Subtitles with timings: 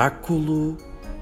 [0.00, 0.76] Oráculo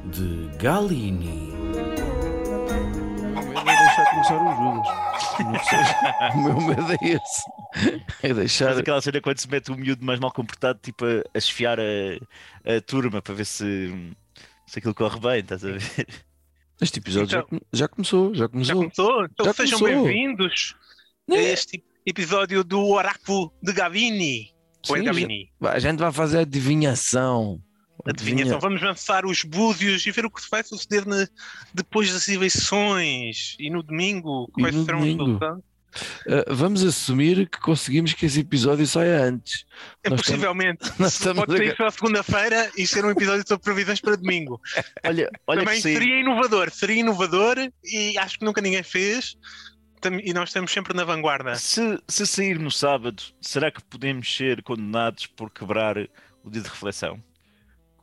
[0.07, 1.53] de Galini.
[1.53, 6.35] O meu medo é deixar começar o Judas.
[6.35, 7.43] Meu medo é esse.
[8.21, 8.65] É deixar.
[8.67, 11.79] Faz aquela cena quando se mete o miúdo mais mal comportado, tipo a, a esfiar
[11.79, 11.85] a,
[12.77, 13.95] a turma para ver se,
[14.67, 15.81] se aquilo corre bem, estás a ver?
[16.81, 18.75] Este episódio já, come- já começou, já Já começou.
[18.75, 19.25] começou?
[19.27, 20.05] Então Já sejam começou.
[20.05, 20.75] bem-vindos
[21.31, 21.53] a É.
[21.53, 24.53] este episódio do Oráculo de Gavini.
[24.89, 25.53] Ou é Sim, Gavini?
[25.63, 27.63] A gente vai fazer adivinhação.
[28.07, 28.61] Adivinhação.
[28.61, 31.27] Vamos lançar os búzios e ver o que vai suceder na-
[31.73, 34.49] depois das eleições e no domingo.
[34.53, 35.65] Quais serão os resultados?
[36.27, 39.65] Uh, vamos assumir que conseguimos que esse episódio saia antes.
[40.03, 40.91] É Nós possivelmente.
[40.99, 44.61] nós estamos Pode a- sair só segunda-feira e ser um episódio sobre previsões para domingo.
[45.07, 46.71] Olha, olha Também seria inovador.
[46.71, 49.37] Seria inovador e acho que nunca ninguém fez.
[50.23, 51.55] E nós estamos sempre na vanguarda.
[51.55, 55.97] se, se sair no sábado, será que podemos ser condenados por quebrar
[56.43, 57.23] o dia de reflexão?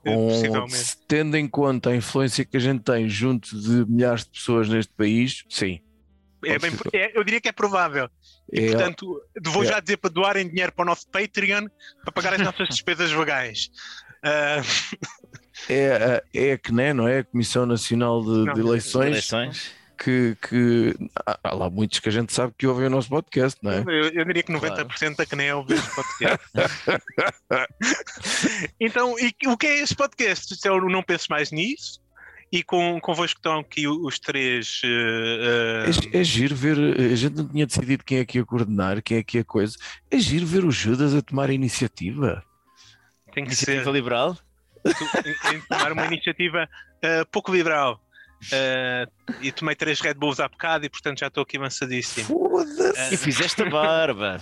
[0.04, 0.98] Com, Possivelmente.
[1.08, 4.92] tendo em conta a influência que a gente tem junto de milhares de pessoas neste
[4.94, 5.80] país, sim.
[6.44, 8.10] É bem- é- eu diria que é provável.
[8.52, 9.68] E, É, portanto, vou é.
[9.68, 11.68] já dizer para doarem dinheiro para o nosso Patreon
[12.04, 13.70] para pagar as nossas despesas vagais.
[14.24, 14.62] Ah,
[15.70, 17.20] é, é a CNE, não é?
[17.20, 19.72] A Comissão Nacional de, Não, de Eleições, Eleições?
[20.04, 23.72] Que, que há- lá muitos que a gente sabe que ouvem o nosso podcast, não
[23.72, 23.80] é?
[23.86, 26.40] eu, eu diria que 90% da CNE ouve este podcast.
[28.80, 30.54] então, e o que é este podcast?
[30.54, 32.00] Isto é o Não Penses Mais Nisso.
[32.54, 34.82] E com, convosco estão aqui os três.
[34.84, 39.02] ah, É, é giro ver, a gente não tinha decidido quem é que ia coordenar,
[39.02, 39.78] quem é que ia coisa.
[40.10, 42.44] É giro ver o Judas a tomar a iniciativa.
[43.34, 43.72] tem que ser.
[43.76, 44.38] Iniciativa Liberal?
[44.86, 48.02] em- em tomar uma iniciativa uh, pouco liberal.
[48.44, 52.28] Uh, e tomei três Red Bulls há bocado e portanto já estou aqui avançadíssimo.
[52.28, 53.14] Foda-se!
[53.14, 54.42] E fizeste a barba.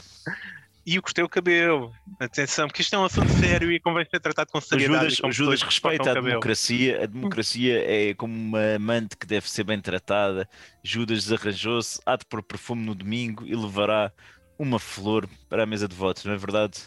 [0.86, 1.94] E eu cortei o cabelo.
[2.20, 5.16] Atenção, porque isto é um assunto sério e convém ser tratado com O seriedade.
[5.16, 7.04] Judas, o Judas respeita a o democracia.
[7.04, 10.50] A democracia é como uma amante que deve ser bem tratada.
[10.84, 14.12] Judas desarranjou-se, há de pôr perfume no domingo e levará
[14.58, 16.80] uma flor para a mesa de votos, não é verdade?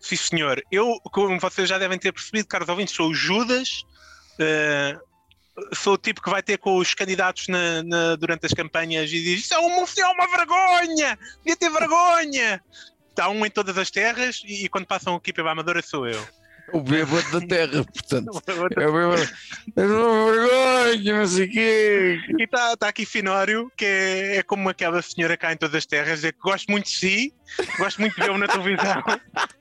[0.00, 0.62] Sim, senhor.
[0.70, 3.84] Eu, como vocês já devem ter percebido, caros ouvintes, sou o Judas.
[4.40, 5.15] uh,
[5.74, 9.22] sou o tipo que vai ter com os candidatos na- na- durante as campanhas e
[9.22, 11.18] diz: Isso é uma, é uma vergonha!
[11.38, 12.62] Devia ter vergonha!
[13.10, 16.22] Está um em todas as terras e, e quando passam aqui pela Amadora sou eu.
[16.72, 18.42] O bêbado da terra, portanto.
[18.76, 19.30] É o bêbado.
[19.76, 22.20] É uma vergonha, não sei o quê.
[22.38, 25.86] E está tá aqui Finório, que é, é como aquela senhora cá em todas as
[25.86, 27.34] terras, é que gosto muito de si,
[27.78, 29.02] gosto muito de vê-lo na televisão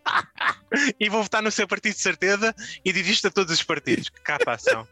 [0.99, 4.09] e vou votar no seu partido de certeza e diz isto a todos os partidos,
[4.09, 4.87] que cá passam.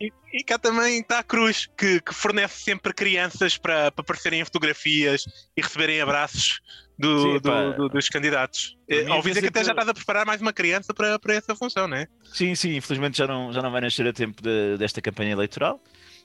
[0.00, 4.40] E, e cá também está a Cruz, que, que fornece sempre crianças para, para aparecerem
[4.40, 5.24] em fotografias
[5.56, 6.60] e receberem abraços
[6.98, 8.76] do- Sim, do- do- dos candidatos.
[8.88, 11.34] Eh, Ouvi dizer que até já tudo- estás a preparar mais uma criança para, para
[11.34, 12.06] essa função, não é?
[12.32, 15.82] Sim, sim, infelizmente já não, já não vai nascer a tempo de- desta campanha eleitoral,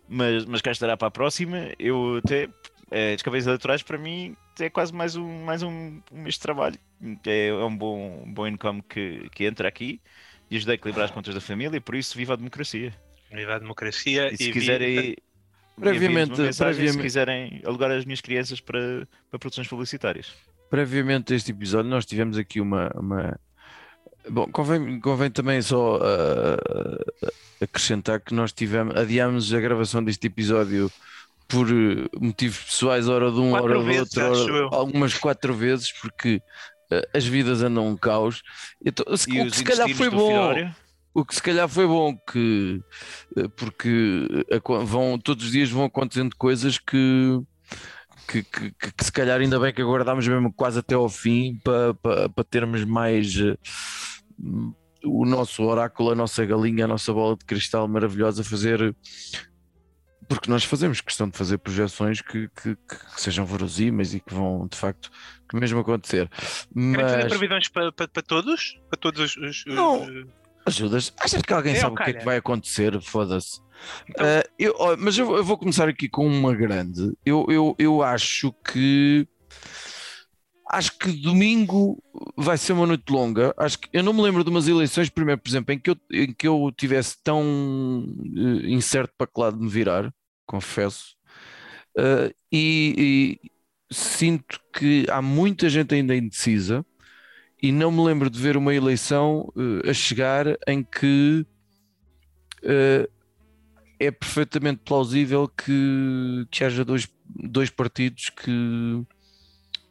[0.07, 1.71] mas, mas cá estará para a próxima.
[1.79, 2.47] Eu até,
[2.91, 6.41] é, as campanhas eleitorais para mim é quase mais um, mais um, um mês de
[6.41, 6.77] trabalho,
[7.25, 9.99] é, é um bom, um bom income que, que entra aqui
[10.49, 12.93] e ajuda a equilibrar as contas da família, por isso viva a democracia.
[13.31, 15.15] Viva a democracia E se quiserem,
[15.79, 20.33] Previamente- mensagem, se previamente- quiserem alugar as minhas crianças para, para produções publicitárias.
[20.69, 22.91] Previamente a este episódio, nós tivemos aqui uma.
[22.95, 23.39] uma...
[24.29, 30.91] Bom, convém, convém também só ah, acrescentar que nós tivemos, adiámos a gravação deste episódio
[31.47, 35.13] por eh, motivos pessoais, hora de um, Quatro hora do vezes, outro, acho hora- algumas
[35.13, 36.41] quatro vezes, porque
[36.91, 38.41] eh, as vidas andam um caos.
[38.85, 40.71] Então, se, E o que se calhar foi do bom.
[41.19, 42.79] O que se calhar foi bom que
[43.35, 47.39] eh, porque aco- vão, todos os dias vão acontecendo coisas que,
[48.27, 51.59] que, que, que- que se calhar ainda bem que aguardámos mesmo quase até ao fim
[51.63, 53.57] para, para, para termos mais eh,
[55.03, 58.95] o nosso oráculo, a nossa galinha, a nossa bola de cristal maravilhosa a fazer
[60.29, 64.67] porque nós fazemos questão de fazer projeções que, que, que sejam verosímeis e que vão
[64.67, 65.09] de facto
[65.49, 66.29] que mesmo acontecer.
[66.29, 68.77] Querem fazer Mas previsões para, para, para todos?
[68.89, 69.37] Para todos os.
[69.37, 70.03] os- Não.
[70.03, 70.27] os-
[70.67, 71.13] Ajudas?
[71.19, 73.01] Achas que alguém É, sabe o que é que vai acontecer?
[73.01, 73.61] Foda-se.
[74.19, 77.11] Ah, eu- mas eu, eu vou começar aqui com uma grande.
[77.25, 79.27] Eu, eu, eu acho que.
[80.69, 82.03] Acho que domingo
[82.35, 83.53] vai ser uma noite longa.
[83.57, 85.95] Acho que eu não me lembro de umas eleições, primeiro, por exemplo, em que eu,
[86.11, 88.05] em que eu tivesse tão
[88.35, 90.13] eh, incerto para que lado me virar,
[90.45, 91.15] confesso.
[91.97, 93.51] Ah, e, e
[93.93, 96.85] sinto que há muita gente ainda indecisa
[97.61, 101.45] e não me lembro de ver uma eleição eh, a chegar em que
[102.63, 103.09] eh,
[103.99, 108.51] é perfeitamente plausível que, que haja dois, dois partidos que,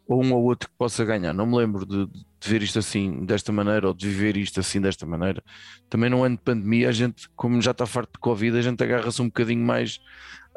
[0.07, 1.33] ou um ou outro que possa ganhar.
[1.33, 4.81] Não me lembro de, de ver isto assim, desta maneira, ou de viver isto assim,
[4.81, 5.43] desta maneira.
[5.91, 8.83] Também num ano de pandemia, a gente, como já está farto de Covid, a gente
[8.83, 10.01] agarra-se um bocadinho mais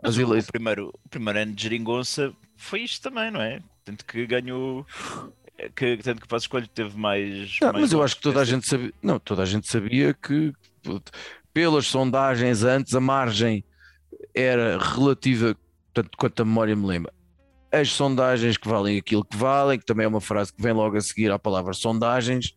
[0.04, 0.52] às Mas o, eleições.
[0.52, 3.62] primeiro, o primeiro ano de geringonça foi isto também, não é?
[3.84, 4.86] Tanto que ganhou.
[5.76, 7.58] Que, tanto que o Passo Escolho teve mais.
[7.62, 10.14] Não, mais mas eu acho que toda a gente sabia, não, toda a gente sabia
[10.14, 10.54] que
[11.54, 13.64] pelas sondagens antes a margem
[14.34, 15.56] era relativa,
[15.94, 17.14] tanto quanto a memória me lembra.
[17.72, 20.98] As sondagens que valem aquilo que valem, que também é uma frase que vem logo
[20.98, 22.56] a seguir à palavra sondagens,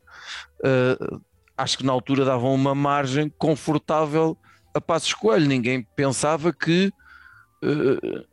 [0.65, 0.99] eh,
[1.57, 4.37] acho que na altura davam uma margem confortável
[4.75, 5.47] a passo escolho.
[5.47, 6.93] Ninguém pensava que,
[7.63, 8.25] eh,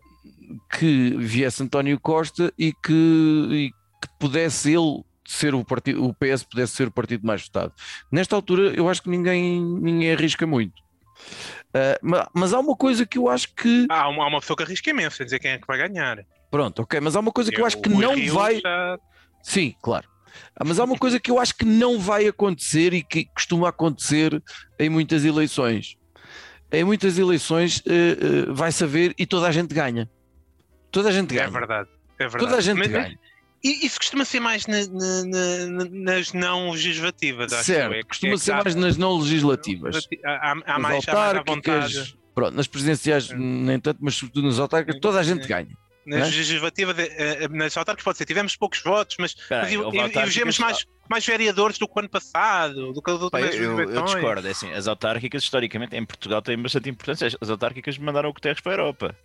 [0.78, 6.44] que viesse António Costa e que, e que pudesse ele ser o partido, o PS
[6.44, 7.74] pudesse ser o partido mais votado.
[8.12, 10.74] Nesta altura, eu acho que ninguém, ninguém arrisca muito.
[11.74, 13.86] Ah, ma- mas, há uma coisa que eu acho que.
[13.90, 15.78] Ah, há uma, há uma pessoa que arrisca imenso a dizer quem é que vai
[15.78, 16.18] ganhar.
[16.50, 18.60] Pronto, ok, mas há uma coisa que eu acho que não Rio vai.
[18.60, 18.98] já-
[19.44, 20.08] Sim, claro.
[20.56, 23.70] Ah, Mas há uma coisa que eu acho que não vai acontecer e que costuma
[23.70, 24.42] acontecer
[24.80, 25.96] em muitas eleições.
[26.72, 28.18] Em muitas eleições eh,
[28.48, 30.10] eh, vai saber e toda a gente ganha.
[30.92, 31.50] Toda a gente É ganha.
[31.52, 31.90] verdade.
[32.18, 32.46] É verdade.
[32.46, 33.20] toda a gente Mas- ganha.
[33.64, 37.94] E isso costuma ser mais na- na- na- na- nas não legislativas, acho Certo.
[37.94, 40.08] É que- costuma é ser há- mais nas não legislativas.
[40.24, 42.18] Há, há- mais, há mais à autárquicas, vontade.
[42.34, 43.36] pronto, nas presidenciais É.
[43.36, 45.78] nem tanto, mas sobretudo nas autárquicas, toda a gente ganha.
[46.06, 46.26] Nas Né?
[46.38, 50.86] legislativas, eh, eh, nas autárquicas pode ser, tivemos poucos votos, mas, Espera mas elegemos mais,
[51.10, 54.48] mais vereadores do que o ano passado, do que as outras eu, eu, eu discordo,
[54.48, 57.30] é assim, as autárquicas historicamente em Portugal têm bastante importância.
[57.40, 59.16] As autárquicas mandaram o Guterres para a Europa.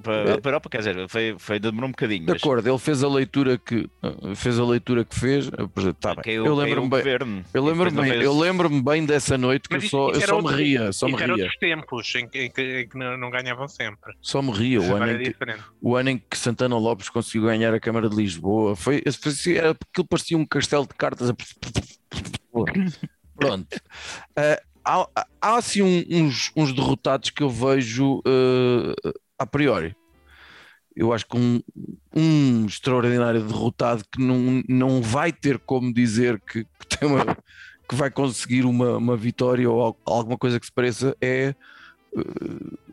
[0.00, 0.36] Para, É.
[0.40, 2.24] para a Europa, quer dizer, foi, foi demorou um bocadinho.
[2.24, 3.88] De mas acordo, ele fez a leitura que
[4.36, 5.46] fez a leitura que fez.
[5.48, 6.22] exemplo, tá bem.
[6.24, 7.44] caiu- eu lembro-me o bem, governo.
[7.52, 10.36] eu lembro-me bem, fez- eu lembro-me bem dessa noite que Mas eu só, eu só
[10.38, 13.16] me outro- ria, só me ria, outros tempos em que, em que- em que não,
[13.18, 14.14] não ganhavam sempre.
[14.22, 14.80] só me ria.
[14.80, 15.36] O ano, é em que,
[15.82, 19.02] o ano em que Santana Lopes conseguiu ganhar a Câmara de Lisboa foi,
[19.56, 21.28] era, aquilo parecia um castelo de cartas.
[21.30, 21.34] a-
[23.36, 23.66] Pronto.
[24.36, 28.94] Ah, há, há assim um- uns, uns derrotados que eu vejo ah,
[29.38, 29.94] a priori.
[30.96, 31.60] Eu acho que um,
[32.14, 37.36] um extraordinário derrotado que não, não vai ter como dizer que, que tem uma-
[37.88, 41.54] que vai conseguir uma, uma vitória ou al- alguma coisa que se pareça é
[42.16, 42.20] ah,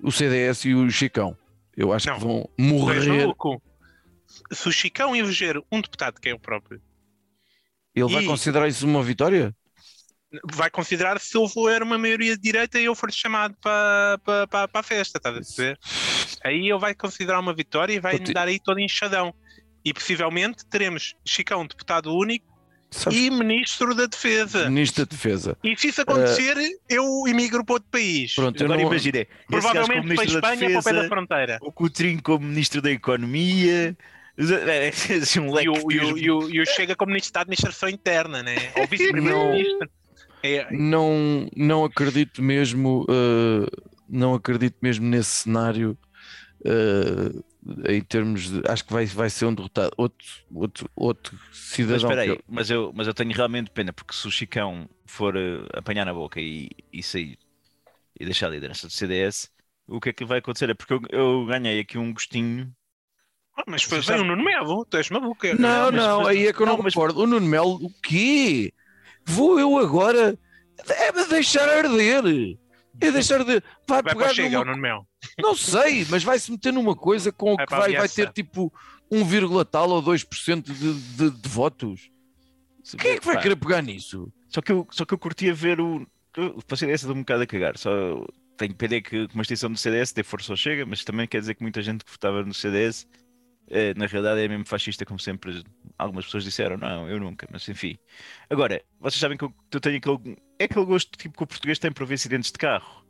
[0.04, 1.36] o CDS e o Chicão.
[1.76, 2.16] Eu acho Não.
[2.18, 3.02] que vão morrer.
[4.52, 6.80] Se o Chicão eleger um deputado que é o próprio,
[7.96, 9.56] Ele vai E- considerar isso uma vitória?
[10.52, 14.48] Vai considerar se ele for uma maioria de direita e eu for chamado para, para,
[14.48, 15.78] para, para a festa, estás a perceber?
[16.44, 19.34] Aí ele vai considerar uma vitória e vai Poti- dar aí todo enxadão.
[19.84, 22.46] E possivelmente teremos Chicão deputado único
[22.90, 24.70] Sabes, e ministro da Defesa.
[24.70, 25.58] Ministro da Defesa.
[25.64, 26.56] E se isso acontecer,
[26.90, 28.34] eu emigro para outro país.
[28.34, 31.58] Pronto, eu Agora não- como Provavelmente para a Espanha, para o pé da Defesa, fronteira.
[31.62, 33.96] o Coutrinho como ministro da Economia,
[34.38, 37.34] é, é, assim, um E o, e, o, e, o, e o Chega como ministro
[37.34, 38.56] da Administração Interna, né?
[38.78, 39.90] Ou vice-primeiro-ministro.
[40.54, 43.66] É, não, não acredito mesmo, uh,
[44.10, 45.98] não acredito mesmo nesse cenário
[46.66, 47.44] uh,
[47.90, 49.92] em termos de, acho que vai, vai ser um derrotado.
[49.98, 51.98] Outro, outro, outro Mas cidadão.
[52.02, 55.36] espera aí, eu- mas eu, mas eu tenho realmente pena, porque se o Chicão for
[55.36, 57.38] eh, apanhar na boca e, e sair
[58.20, 59.50] e deixar a liderança do CDS,
[59.88, 60.70] o que é que vai acontecer?
[60.70, 62.74] É porque eu, eu ganhei aqui um gostinho.
[63.58, 65.48] Ah, mas foi, vem o Nuno Melo, tu és maluco.
[65.58, 67.22] Não, mas- não, mas- aí é que eu não, não, mas- concordo.
[67.22, 68.74] O Nuno Melo, o quê?
[69.26, 70.38] Vou eu agora
[70.90, 72.58] é deixar arder.
[73.02, 73.64] É deixar arder.
[73.88, 75.08] Vai, Vai para pegar o Chega, numa Melo.
[75.40, 78.32] Não sei, mas vai se meter numa coisa com o Vai que vai, vai ter
[78.32, 78.72] tipo
[79.12, 82.10] 1, tal ou 2% de, de, de votos.
[83.00, 84.32] Quem é que vai Pá, querer pegar nisso?
[84.48, 86.08] Só que eu, só que eu curtia ver o.
[86.38, 87.78] O CDS deu um bocado a cagar.
[87.78, 88.26] Só
[88.58, 91.56] tenho pena que uma extinção do CDS dê força ao Chega, mas também quer dizer
[91.56, 93.08] que muita gente que votava no CDS
[93.70, 95.64] eh, na realidade é mesmo fascista, como sempre
[95.98, 96.78] algumas pessoas disseram.
[96.78, 97.98] Não, eu nunca, mas enfim.
[98.50, 100.38] Agora, vocês sabem que eu, eu tenho aquele.
[100.60, 103.06] É aquele gosto tipo, que o português tem por ver acidentes de carro.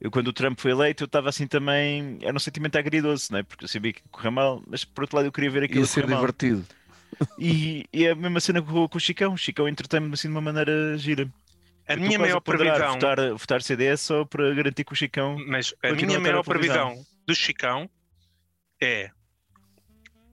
[0.00, 2.18] Eu, quando o Trump foi eleito, eu estava assim também.
[2.20, 3.42] Era um sentimento agridoce, não é?
[3.42, 5.80] Porque eu sabia que ia correr mal, mas por outro lado eu queria ver aquilo
[5.80, 6.66] Ia ser divertido.
[7.38, 9.32] E, e é a mesma cena com, com o Chicão.
[9.32, 11.32] O Chicão entretém-me assim de uma maneira gira.
[11.88, 15.36] A Eu minha maior a previsão, Votar, votar CDS só para garantir que o Chicão.
[15.46, 16.96] mas a minha a maior previsão
[17.26, 17.88] do Chicão
[18.82, 19.10] é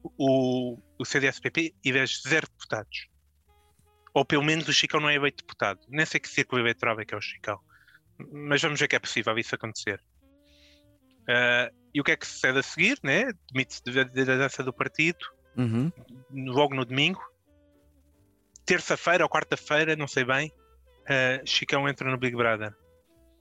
[0.03, 3.07] o, o CDS-PP e das zero deputados.
[4.13, 5.79] Ou pelo menos o Chicão não é eleito deputado.
[5.89, 7.59] Nem sei que círculo eleitoral é que é o Chicão.
[8.31, 9.99] Mas vamos ver que é possível isso acontecer.
[11.27, 12.99] Ah, e o que é que sucede a seguir?
[13.03, 13.31] Né?
[13.51, 15.91] Demite-se da liderança do partido Uhum.
[16.31, 17.21] logo no domingo.
[18.65, 20.51] Terça-feira ou quarta-feira, não sei bem,
[21.07, 22.73] ah, Chicão entra no Big Brother.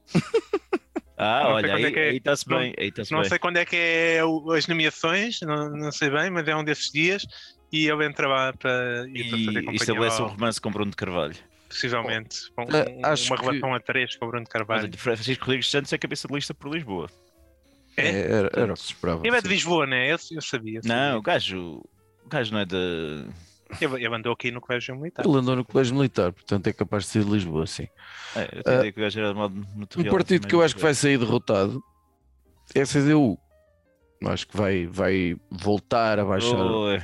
[1.22, 2.74] Ah, Não olha, aí é é- aí está-se não- bem.
[2.78, 3.28] Aí Não bem.
[3.28, 6.64] sei quando é que é o- as nomeações, não, não sei bem, mas é um
[6.64, 7.24] desses dias
[7.72, 10.70] e ele entra lá para, e para fazer E companhia estabelece um ao- romance com
[10.70, 11.34] Bruno de Carvalho.
[11.68, 14.82] possivelmente Ah, um- acho uma que- relação a três com o Bruno Mas Carvalho.
[14.84, 17.08] olha, Francisco Rodrigues Santos é cabeça de lista por Lisboa.
[17.96, 18.08] É?
[18.08, 19.22] É, era, era o que se esperava.
[19.26, 19.48] Ele é de.
[19.48, 20.12] Lisboa, né?
[20.12, 20.78] Eu, eu sabia.
[20.78, 21.20] eu Não, o sabia.
[21.22, 21.82] gajo,
[22.24, 23.26] o gajo não é de.
[23.80, 25.24] Ele, ele andou aqui no Colégio Militar.
[25.26, 27.86] Ele andou no colégio militar, portanto é capaz de ser de Lisboa, sim.
[28.36, 31.18] É, eu Ah, que o gajo era Um partido que eu acho que vai sair
[31.18, 31.82] derrotado
[32.74, 33.38] é a CDU.
[34.24, 37.02] Acho que vai, vai voltar a baixar, Oi.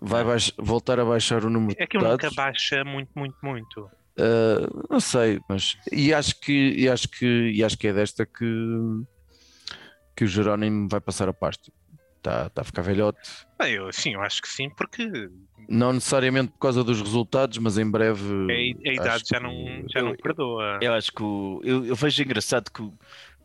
[0.00, 2.36] vai baix- voltar a baixar o número de É que ele nunca deputados.
[2.36, 3.90] baixa muito, muito, muito.
[4.18, 8.24] Uh, não sei, mas e acho que e acho que e acho que é desta
[8.24, 8.44] que
[10.16, 11.70] que o Jerónimo vai passar a pasta.
[12.26, 13.18] Está tá a ficar velhote.
[13.56, 15.08] Bem, eu, sim, eu acho que sim, porque
[15.68, 18.24] Não necessariamente por causa dos resultados, mas em breve.
[18.50, 20.78] a, a idade já que- não, já não eu- perdoa.
[20.82, 22.90] Eu acho que o, eu, eu vejo engraçado que o,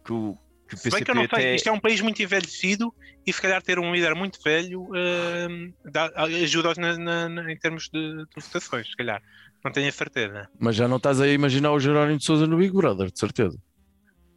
[0.04, 0.36] que o,
[0.68, 1.56] que o Se bem PCP que eu não sei, até...
[1.56, 2.92] isto é um país muito envelhecido
[3.26, 8.44] e se calhar ter um líder muito velho hum, dá- ajuda-os em termos de, de
[8.44, 9.22] votações, se calhar.
[9.64, 10.50] Não tenho a certeza.
[10.60, 13.56] Mas já não estás a imaginar o Jerónimo de Souza no Big Brother, de certeza.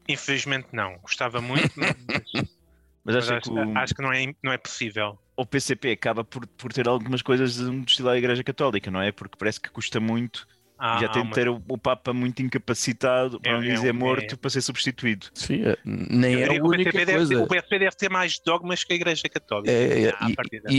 [0.07, 0.99] Infelizmente não.
[0.99, 1.95] Gostava muito, mas,
[3.05, 5.19] Mas mas acho, acho, que o, acho que não é, não é possível.
[5.37, 9.01] o PCP acaba por, por ter algumas coisas de um estilo da Igreja Católica, não
[9.01, 9.13] é?
[9.13, 10.47] Porque parece que custa muito
[10.79, 13.75] Ah, e já tem de ter o, o Papa muito incapacitado, para É- não é
[13.75, 15.27] dizer um- morto, é- para ser substituído.
[15.35, 17.45] Sim, é- nem Eu é a o única PCP deve ter, coisa.
[17.45, 19.71] o PCP deve ter mais dogmas que a Igreja Católica.
[19.71, 20.35] É, é, à e-.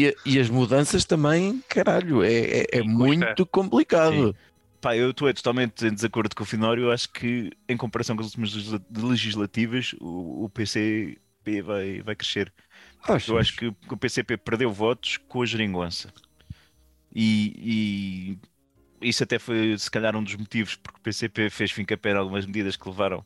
[0.08, 3.46] E, e as mudanças também, caralho, é, é, é Sim, muito custa.
[3.46, 4.36] complicado.
[4.82, 6.84] Pá, eu estou totalmente em desacordo com o Finório.
[6.86, 10.50] Eu acho que, em comparação com as últimas legisla- legislativas, o, o
[11.45, 12.53] PCP vai, vai crescer.
[13.27, 16.13] Eu acho que, o PCP perdeu votos com a geringonça.
[17.13, 18.37] E,
[19.01, 22.13] e isso até foi, se calhar, um dos motivos porque o PCP fez fim em
[22.17, 23.25] algumas medidas que levaram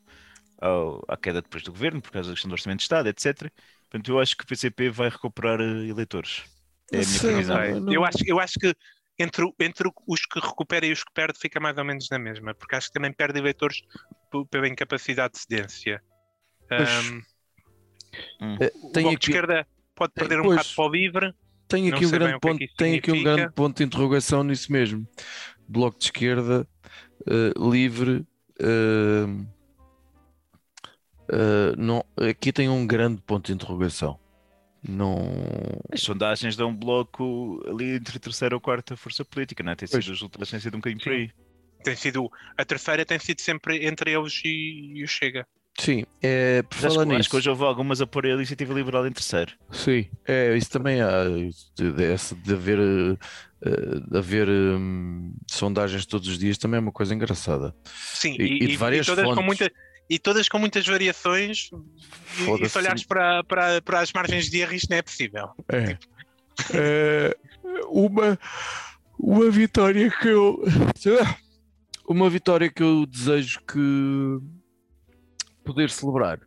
[0.60, 3.52] ao- à queda depois do governo, por causa da questão do orçamento de Estado, etc.
[3.90, 6.44] Portanto, eu acho que o PCP vai recuperar eh, eleitores.
[6.92, 7.62] É a minha Sim, previsão.
[7.80, 8.74] não- Eu, acho, eu acho que
[9.18, 12.54] entre, entre os que recupera e os que perde fica mais ou menos na mesma,
[12.56, 13.82] porque acho que também perde eleitores
[14.50, 16.02] pela incapacidade de cedência.
[16.76, 17.22] Pois, Ahm,
[18.42, 18.58] Hum.
[18.60, 21.34] É, o tem Bloco aqui- de Esquerda pode tem- perder um bocado para o livre.
[21.68, 24.44] Tem aqui um grande é que ponto, isso tem aqui um grande ponto de interrogação
[24.44, 25.08] nisso mesmo.
[25.68, 26.68] Bloco de esquerda,
[27.28, 28.26] eh, livre,
[28.60, 29.46] eh,
[31.32, 34.20] eh, não, aqui tem um grande ponto de interrogação.
[34.88, 35.18] Não,
[35.92, 39.76] As sondagens dão um bloco ali entre a terceira ou quarta força política, não é?
[39.76, 40.08] Tem sido, Pois.
[40.08, 41.20] resultados têm sido um bocadinho por Sim.
[41.20, 41.32] aí.
[41.84, 45.46] Tem sido, a terceira tem sido sempre entre eles e, e o Chega.
[45.80, 48.30] Sim, é, por acho, falar que- acho nisso, que hoje houve algumas a pôr a
[48.30, 49.54] iniciativa liberal em terceiro.
[49.72, 55.34] sim, é, isso também há, isso de, de, essa de haver, eh, de haver hum,
[55.50, 57.74] sondagens todos os dias também é uma coisa engraçada.
[58.14, 59.46] Sim, E- e de várias todas com fontes.
[59.46, 59.72] muita,
[60.10, 61.70] e todas com muitas variações.
[62.40, 65.50] E, e se olhares para, para, para as margens de erro, isto não é possível.
[65.72, 65.98] É.
[66.74, 67.38] É,
[67.90, 68.38] uma,
[69.20, 70.64] uma vitória que eu.
[72.08, 74.40] Uma vitória que eu desejo que
[75.74, 76.40] poder celebrar.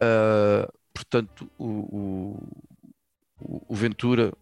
[0.00, 2.38] Ah, portanto, o,
[3.40, 4.32] o, o Ventura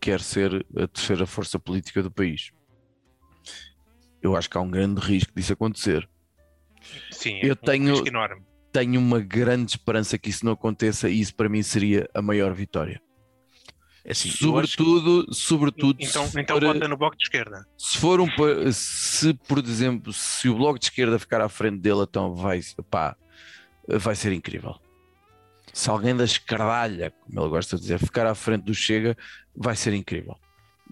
[0.00, 2.50] quer ser a terceira força política do país.
[4.22, 6.08] Eu acho que há um grande risco disso acontecer.
[7.10, 8.04] Sim, Eu é um tenho-
[8.72, 12.52] tenho uma grande esperança que isso não aconteça e isso para mim seria a maior
[12.52, 13.00] vitória.
[14.08, 17.24] É assim, eu acho que- sobretudo, sobretudo Então, se, então for, vota no bloco de
[17.24, 17.66] esquerda.
[17.76, 18.28] se for um
[18.72, 23.16] se por exemplo se o bloco de esquerda ficar à frente dele então vai pá,
[23.88, 24.76] vai ser incrível
[25.72, 29.16] se alguém da escardalha como ele gosta de dizer ficar à frente do Chega
[29.56, 30.36] vai ser incrível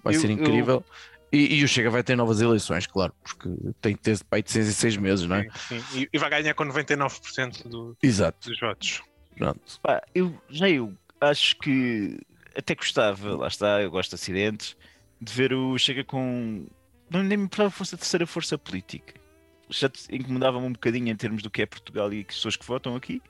[0.03, 0.83] vai Eu- ser eu- incrível
[1.31, 4.51] e, e o Chega vai ter novas eleições claro porque tem que ter pai de
[4.51, 5.43] 6 em 6 meses não é?
[5.69, 5.99] Sim, sim.
[6.01, 9.01] E, e vai ganhar com 99% do- exato dos votos.
[9.37, 12.19] pronto Pá, eu já eu acho que
[12.55, 14.77] até gostava, lá está, eu gosto de acidentes,
[15.19, 16.65] de ver o Chega com.
[17.09, 19.13] Não nem me importava fosse a terceira força política.
[19.69, 22.95] Já incomodava-me um bocadinho em termos do que é Portugal e as pessoas que votam
[22.95, 23.21] aqui,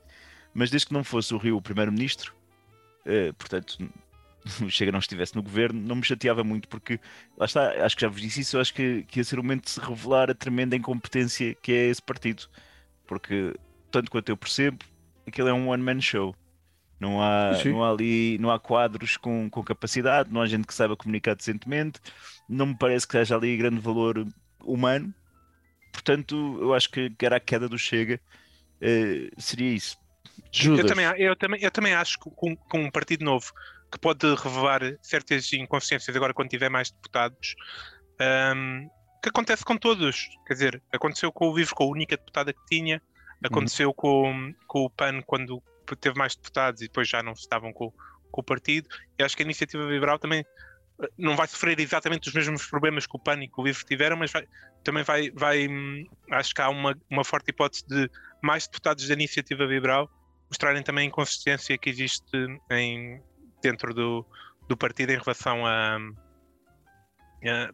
[0.53, 2.33] mas desde que não fosse o Rio o primeiro-ministro,
[3.05, 3.77] eh, portanto,
[4.61, 6.99] o Chega não estivesse no governo, não me chateava muito, porque
[7.37, 9.65] lá está, acho que já vos disse isso, acho que, que ia ser o momento
[9.65, 12.47] de se revelar a tremenda incompetência que é esse partido,
[13.07, 13.53] porque
[13.91, 14.79] tanto quanto eu percebo,
[15.25, 16.35] aquilo é um one-man show.
[16.99, 17.71] Não há, Sim.
[17.71, 21.35] não há ali, não há quadros com, com capacidade, não há gente que saiba comunicar
[21.35, 21.99] decentemente,
[22.47, 24.25] não me parece que haja ali grande valor
[24.63, 25.13] humano.
[25.91, 28.19] Portanto, eu acho que era a queda do Chega,
[28.81, 29.97] eh, seria isso.
[30.51, 33.51] Judas Eu também, eu, também, eu também acho que com, com um partido novo
[33.91, 37.55] que pode revelar certas inconsciências agora quando tiver mais deputados,
[38.55, 38.89] hum,
[39.21, 40.29] que acontece com todos.
[40.47, 43.01] Quer dizer, aconteceu com o Livre, com a única deputada que tinha,
[43.43, 45.61] Aconteceu com, com o PAN quando
[45.95, 47.91] teve mais deputados e depois já não estavam com,
[48.31, 48.87] com o partido.
[49.19, 50.45] E acho que a iniciativa liberal também
[51.01, 54.15] eh, não vai sofrer exatamente os mesmos problemas que o PAN e o LIVRE tiveram,
[54.17, 54.47] mas vai,
[54.83, 55.67] também vai, vai.
[55.67, 58.09] hum, Acho que há uma, uma forte hipótese de
[58.41, 60.09] mais deputados da iniciativa liberal
[60.49, 62.23] mostrarem também a inconsistência que existe
[62.71, 63.19] em,
[63.61, 64.25] dentro do,
[64.69, 65.97] do partido em relação a,
[67.45, 67.71] a-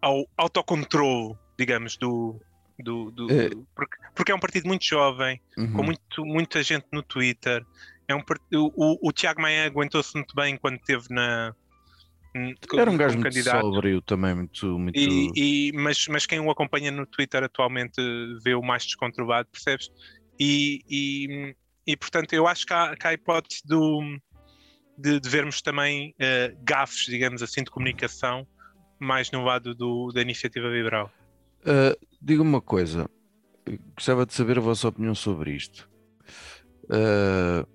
[0.00, 2.40] ao autocontrole, digamos, do.
[2.78, 3.50] Do, do- É.
[3.74, 5.72] porque, porque é um partido muito jovem, Uhum.
[5.72, 7.64] com muito, muita gente no Twitter.
[8.08, 11.54] É um, part- o, o, Tiago Maia aguentou-se muito bem quando esteve na.
[12.76, 13.60] Era um gajo muito candidato.
[13.60, 14.78] sóbrio também, muito.
[14.78, 14.98] muito...
[14.98, 15.30] E,
[15.68, 17.94] e- mas, mas quem o acompanha no Twitter atualmente
[18.42, 19.88] vê o mais desconturbado, percebes?
[20.38, 21.54] E, e,
[21.86, 24.00] e, portanto eu acho que há, que há a hipótese do,
[24.98, 28.44] de, de vermos também eh, gafes, digamos assim, de comunicação
[28.98, 31.08] mais no lado do, da iniciativa liberal.
[31.64, 33.08] Uh, Diga-me uma coisa,
[33.66, 35.90] eu gostava de saber a vossa opinião sobre isto.
[36.84, 37.66] Uh,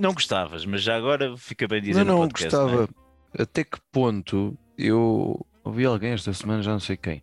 [0.00, 2.64] Não gostavas, mas já agora fica bem dizer não, no não, podcast, não é?
[2.76, 2.94] gostava.
[3.38, 7.22] Até que ponto eu ouvi alguém esta semana, já não sei quem.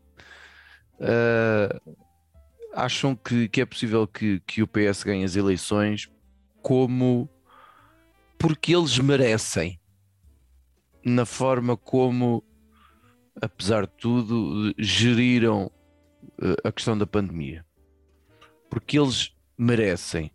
[0.99, 1.95] uh,
[2.75, 6.09] acham que, que é possível que, que o PS ganhe as eleições
[6.61, 7.29] como
[8.37, 9.79] porque eles merecem
[11.03, 12.43] na forma como,
[13.41, 15.71] apesar de tudo, geriram
[16.41, 17.65] uh, a questão da pandemia.
[18.69, 20.31] Porque eles merecem.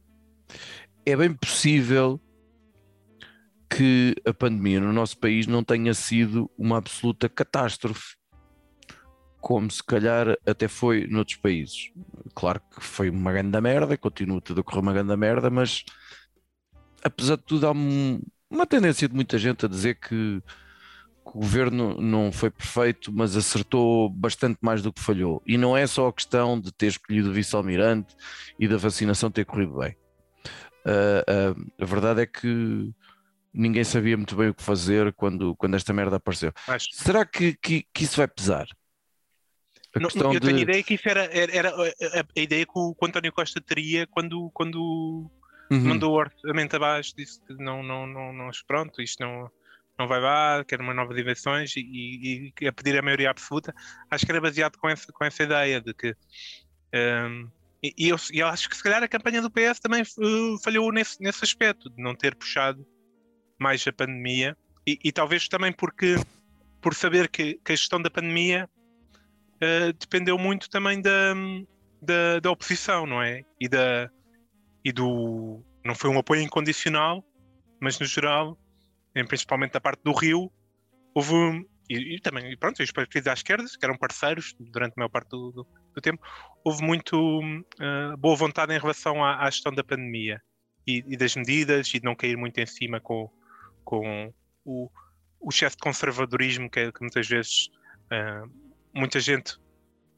[1.04, 2.20] É bem possível
[3.68, 8.16] que a pandemia no nosso país não tenha sido uma absoluta catástrofe,
[9.40, 11.90] como se calhar até foi noutros países.
[12.34, 15.84] Claro que foi uma grande merda, continua tudo a correr uma grande merda, mas
[17.02, 20.42] apesar de tudo há um- uma tendência de muita gente a dizer que,
[21.30, 25.42] que o governo não foi perfeito, mas acertou bastante mais do que falhou.
[25.46, 28.14] E não é só a questão de ter escolhido o vice-almirante
[28.58, 29.96] e da vacinação ter corrido bem.
[30.84, 32.90] Ah, ah, a verdade é que
[33.52, 36.52] ninguém sabia muito bem o que fazer quando, quando esta merda apareceu.
[36.66, 36.88] Acho.
[36.92, 38.66] Será que, que, que isso vai pesar?
[39.96, 40.46] Não, eu de...
[40.46, 41.82] tenho a ideia que isso era, era, era a,
[42.20, 45.30] a- a ideia que o, que o António Costa teria quando, quando
[45.72, 45.80] Uhum.
[45.84, 49.48] mandou o orçamento abaixo, disse que não, não, não, não, pronto, isto não,
[50.00, 53.74] não vai lá, quer uma nova eleições e, e, e a pedir a maioria absoluta.
[54.10, 56.16] Acho que era baseado com essa, com essa ideia de que.
[56.92, 57.46] ehm,
[57.82, 60.90] e, e eu, eu acho que se calhar a campanha do PS também eh, falhou
[60.92, 62.86] nesse, nesse aspecto, de não ter puxado
[63.58, 66.16] mais a pandemia e, e talvez também porque
[66.80, 68.68] por saber que, que a gestão da pandemia
[69.60, 71.34] eh, dependeu muito também da,
[72.02, 73.42] da, da oposição, não é?
[73.60, 74.10] E da,
[74.84, 77.24] e do não foi um apoio incondicional,
[77.80, 78.58] mas no geral,
[79.14, 80.50] em- principalmente da parte do Rio,
[81.14, 81.34] houve
[81.88, 85.08] e, e também, e pronto, os partidos à esquerda, que eram parceiros durante a maior
[85.08, 86.24] parte do, do- do tempo,
[86.64, 87.40] houve muito
[87.80, 90.40] ah, boa vontade em relação à, à gestão da pandemia
[90.86, 93.28] e, e das medidas e de não cair muito em cima com,
[93.84, 94.32] com
[94.64, 94.88] o,
[95.40, 97.68] o excesso de conservadorismo que, que muitas vezes
[98.12, 98.44] ah,
[98.94, 99.56] muita gente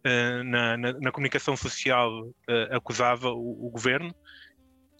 [0.05, 2.11] ah, na, na- na comunicação social
[2.70, 4.14] acusava o, o governo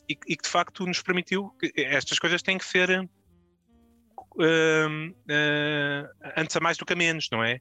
[0.09, 2.89] e, e que de facto nos permitiu que estas coisas têm que ser
[4.41, 7.59] eh, antes a mais do que a menos, não é?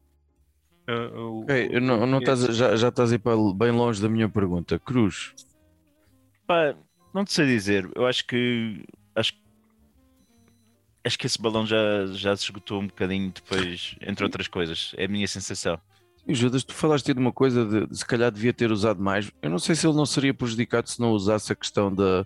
[0.88, 4.28] O- eu não, não estás, já, já estás a ir para bem longe da minha
[4.28, 4.78] pergunta.
[4.80, 5.34] Cruz,
[6.46, 6.76] Pá,
[7.14, 7.90] não te sei dizer.
[7.96, 8.84] Eu acho que
[9.16, 9.32] acho,
[11.04, 14.94] acho que esse balão já, já se esgotou um bocadinho depois, entre outras coisas.
[14.98, 15.80] É a minha sensação.
[16.28, 19.02] E, Judas, tu falaste aí de uma coisa de, de se calhar devia ter usado
[19.02, 19.32] mais.
[19.42, 22.26] Eu não sei se ele não seria prejudicado se não usasse a questão da,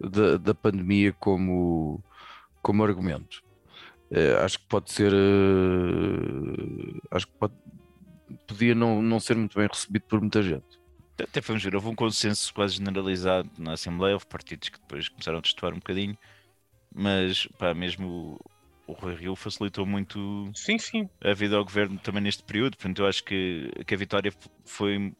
[0.00, 2.02] da, da pandemia como,
[2.62, 3.44] como argumento.
[4.10, 5.12] Eh, acho que pode ser.
[5.12, 7.54] eh, acho que pode,
[8.46, 10.64] podia não, não ser muito bem recebido por muita gente.
[11.18, 15.38] Até vamos ver, houve um consenso quase generalizado na Assembleia, houve partidos que depois começaram
[15.38, 16.16] a testuar um bocadinho,
[16.94, 18.38] mas pá, mesmo
[18.86, 21.08] o, o Rui Rio facilitou muito Sim, sim.
[21.24, 24.30] a vida ao governo também neste período, portanto eu acho que, que a vitória
[24.66, 25.14] foi,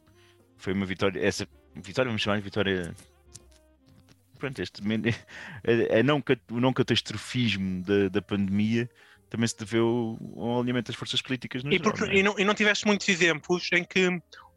[0.59, 2.95] foi uma vitória, essa vitória, vamos chamar de vitória
[4.47, 5.03] pronto, este men-
[5.65, 8.89] a, a não, o não catastrofismo da, da pandemia
[9.29, 12.17] também se deveu ao alinhamento das forças políticas no E, geral, porque- não é?
[12.17, 14.09] e não, e não tiveste muitos exemplos em que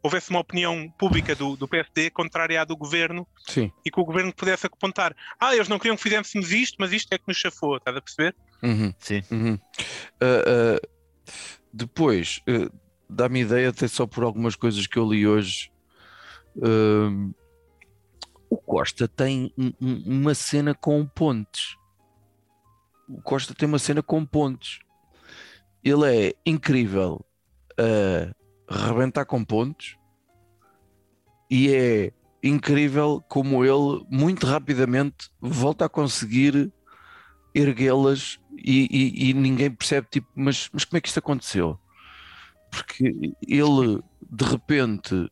[0.02, 3.70] houvesse uma opinião pública do, do PSD contrária à do governo Sim.
[3.84, 7.12] e que o governo pudesse apontar ah, eles não queriam que fizéssemos isto, mas isto
[7.12, 8.34] é que nos chafou, estás a perceber?
[8.62, 8.94] Uhum.
[8.98, 9.22] Sim.
[9.30, 9.58] Uhum.
[10.20, 10.88] Ah, ah,
[11.72, 12.70] depois, ah,
[13.08, 15.70] dá-me ideia, até só por algumas coisas que eu li hoje.
[18.50, 21.76] O Costa tem um- um- uma cena com pontes.
[23.08, 24.80] O Costa tem uma cena com pontes.
[25.82, 27.24] Ele é incrível
[28.68, 29.96] a rebentar com pontos
[31.50, 36.72] e é incrível como ele, muito rapidamente, volta a conseguir
[37.54, 41.78] erguê-las e, e- e ninguém percebe, tipo, mas, mas como é que isto aconteceu?
[42.70, 45.30] Porque ele, de repente,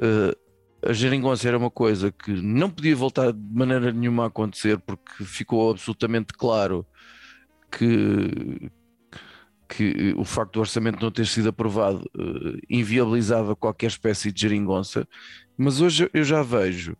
[0.00, 0.36] eh,
[0.82, 5.24] a geringonça era uma coisa que não podia voltar de maneira nenhuma a acontecer, porque
[5.24, 6.86] ficou absolutamente claro
[7.70, 8.70] que,
[9.68, 15.06] que o facto do orçamento não ter sido aprovado eh, inviabilizava qualquer espécie de geringonça,
[15.56, 16.96] mas hoje eu já vejo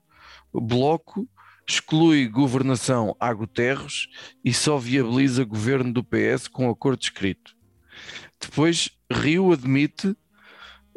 [0.52, 1.28] o Bloco
[1.68, 4.08] exclui governação a Guterres
[4.44, 7.56] e só viabiliza governo do PS com acordo escrito.
[8.40, 10.16] Depois, Rio admite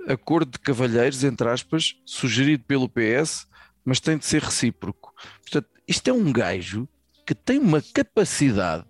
[0.07, 3.47] acordo de cavalheiros, entre aspas, sugerido pelo PS,
[3.85, 5.13] mas tem de ser recíproco.
[5.41, 6.87] Portanto, isto é um gajo
[7.25, 8.85] que tem uma capacidade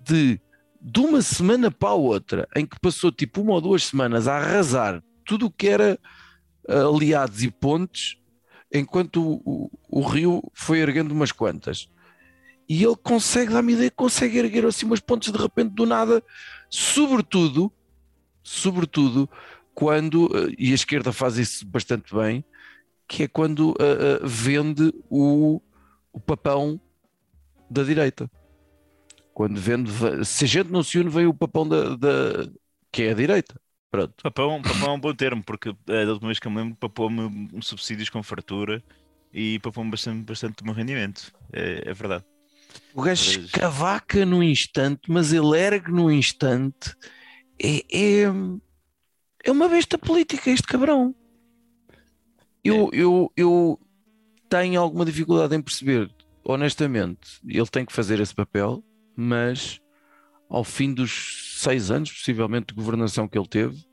[0.00, 0.40] de,
[0.80, 4.36] de uma semana para a outra, em que passou tipo uma ou duas semanas a
[4.36, 5.98] arrasar tudo o que era
[6.68, 8.16] aliados e pontes,
[8.72, 11.88] enquanto o, o, o Rio foi erguendo umas quantas.
[12.68, 16.22] E ele consegue, dá-me ideia, consegue erguer assim umas pontes de repente do nada,
[16.70, 17.72] sobretudo,
[18.42, 19.28] sobretudo,
[19.74, 22.44] quando, eh, e a esquerda faz isso bastante bem,
[23.08, 25.60] que é quando eh, eh, vende o,
[26.12, 26.80] o papão
[27.70, 28.30] da direita.
[29.34, 29.90] Quando vende,
[30.24, 32.48] se a gente não se une, vem o papão da, da
[32.90, 33.58] que é a direita.
[33.90, 34.14] Pronto.
[34.22, 36.76] Papão, papão é um bom termo, porque é da última vez que eu me lembro,
[36.76, 38.82] papou-me um subsídios com fartura
[39.32, 41.32] e papou-me bastante, bastante do meu rendimento.
[41.52, 42.24] É, é verdade.
[42.94, 46.94] O gajo Mas- escavaca num instante, mas ele ergue num instante.
[47.62, 48.32] É, é,
[49.42, 51.14] é uma besta política este cabrão.
[52.64, 53.80] Eu, eu, eu
[54.48, 56.10] tenho alguma dificuldade em perceber,
[56.44, 58.84] honestamente, ele tem que fazer esse papel,
[59.16, 59.80] mas
[60.48, 63.84] ao fim dos seis anos, possivelmente, de governação que ele teve,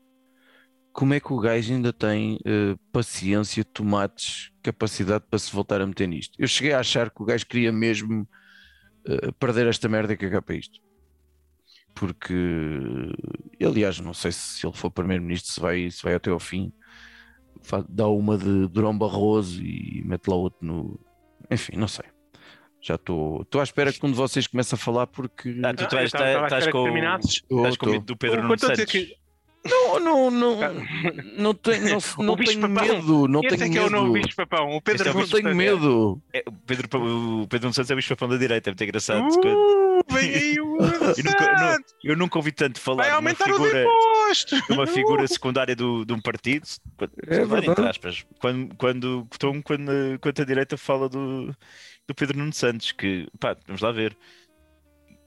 [0.92, 5.86] como é que o gajo ainda tem eh, paciência, tomates, capacidade para se voltar a
[5.86, 6.34] meter nisto?
[6.38, 8.28] Eu cheguei a achar que o gajo queria mesmo
[9.06, 10.80] eh, perder esta merda e cagar para isto.
[11.94, 12.34] Porque,
[13.62, 16.72] aliás, não sei se ele for primeiro-ministro, se vai, se vai até ao fim,
[17.88, 21.00] dá uma de Durão Barroso e mete lá outro no.
[21.50, 22.04] Enfim, não sei.
[22.80, 25.50] Já estou estou à espera que um de vocês comece a falar porque.
[25.62, 28.84] Ah, tu Ah, estás, com, estás com medo do Pedro Nuno dizer Santos.
[28.92, 29.14] que-
[29.62, 30.56] Não, não, não,
[31.36, 32.68] não tenho, não, não tenho papão.
[32.96, 34.24] medo, não Esse tenho é que é o novo medo.
[34.24, 34.74] bicho papão.
[34.74, 35.54] O Pedro é o Não tenho Papão.
[35.54, 36.22] medo.
[36.32, 38.82] É, o Pedro, o Pedro Nuno Santos é o bicho papão da direita, é muito
[38.84, 39.26] engraçado.
[39.26, 39.89] Uh,
[40.20, 40.78] aí o
[41.16, 43.84] Eu nunca, não- eu nunca ouvi tanto falar Vai de uma aumentar figura,
[44.66, 49.28] de uma figura secundária do, de um partido, quando, É secundária, entre aspas, quando, quando,
[49.38, 51.54] quando, quando, quando a direita fala do,
[52.06, 54.16] do Pedro Nuno Santos, que pá, vamos lá ver.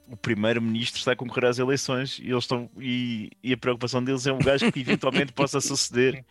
[0.06, 4.26] O primeiro-ministro está a concorrer às eleições e, eles estão, e, e a preocupação deles
[4.26, 6.22] é um gajo que eventualmente possa suceder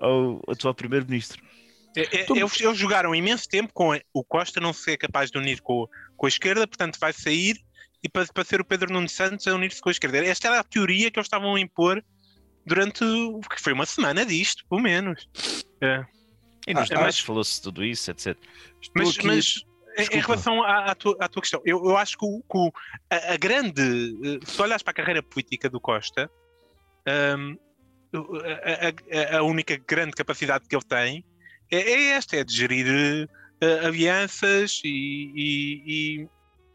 [0.00, 1.42] ao atual primeiro-ministro.
[1.94, 5.60] É, é, Eles, eles jogaram imenso tempo com o Costa não ser capaz de unir
[5.60, 5.86] com,
[6.16, 7.58] com a esquerda, portanto vai sair
[8.02, 10.18] e para, para ser o Pedro Nuno Santos a unir-se com a esquerda.
[10.24, 12.02] Esta era a teoria que eles estavam a impor
[12.66, 15.28] durante o que foi uma semana disto, pelo menos.
[15.80, 16.04] É.
[16.66, 18.36] E nos Ah, dados mas- falou-se tudo isso, etc.
[18.80, 19.64] Estou Mas, aqui- mas
[19.98, 22.72] em- relação à, à tua, à tua questão, eu, eu acho que, o- que o-
[23.10, 23.82] a, a grande.
[24.24, 26.30] eh, Se olhares para a carreira política do Costa,
[27.36, 27.56] hum,
[28.14, 31.24] a, a- a única grande capacidade que ele tem
[31.70, 33.28] é, é esta: é de gerir
[33.60, 34.88] eh, alianças e,
[35.34, 35.82] e-
[36.22, 36.28] e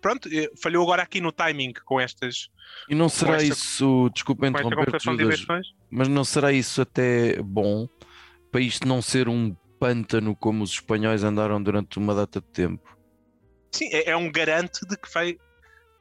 [0.08, 2.50] pronto, eh, falhou agora aqui no timing com estas
[2.90, 5.68] E não será esta- isso, desculpa interromper, de Judas, eleições.
[5.92, 7.88] mas não será isso até bom
[8.52, 12.98] para isto não ser um pântano como os espanhóis andaram durante uma data de tempo?
[13.72, 15.38] Sim, é, é um garante de que vai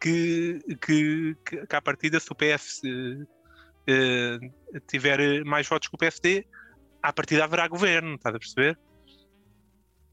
[0.01, 3.27] que, que, que, que à partida se o PS eh,
[3.89, 6.47] eh, tiver mais votos que o PSD,
[7.03, 8.79] à partida haverá governo, estás a perceber?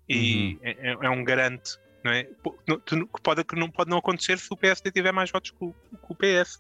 [0.10, 2.24] E é, é- é um garante, não é?
[3.24, 6.16] Pode, não pode não acontecer se o PSD tiver mais votos que o, que o
[6.16, 6.60] PS.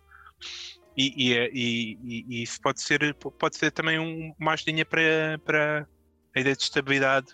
[0.95, 4.85] E, e, é- e- e- e isso pode ser, pode ser também um, uma ajudinha
[4.85, 5.87] para, para
[6.35, 7.27] a ideia de estabilidade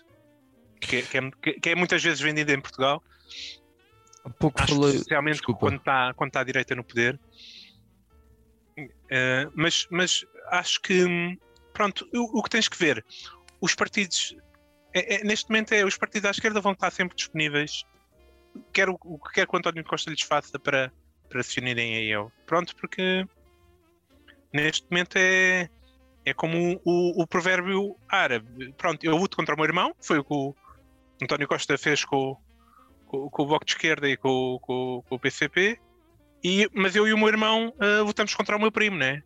[0.80, 3.02] que é, que é- que é muitas vezes vendida em Portugal.
[4.24, 4.94] Há pouco Acho falei.
[4.96, 5.60] especialmente desculpa.
[5.60, 7.20] quando está quando a direita no poder.
[9.10, 11.04] Eh, mas, mas acho que
[11.72, 13.04] pronto, o, o que tens que ver,
[13.60, 14.34] os partidos
[14.94, 17.82] é- é- neste momento é os partidos à esquerda vão estar sempre disponíveis.
[18.72, 20.92] Quer o, o que quer que o António Costa lhes faça para,
[21.28, 22.28] para se unirem a ele.
[22.46, 23.26] Pronto, porque
[24.52, 25.68] neste momento é,
[26.24, 28.72] é como o, o provérbio árabe.
[28.76, 30.54] Pronto, eu luto contra o meu irmão, foi o que o
[31.22, 32.36] António Costa fez com,
[33.06, 35.78] com, com o Bloco de Esquerda e com, com, com o PCP,
[36.42, 39.22] e, mas eu e o meu irmão ah, lutamos contra o meu primo, né?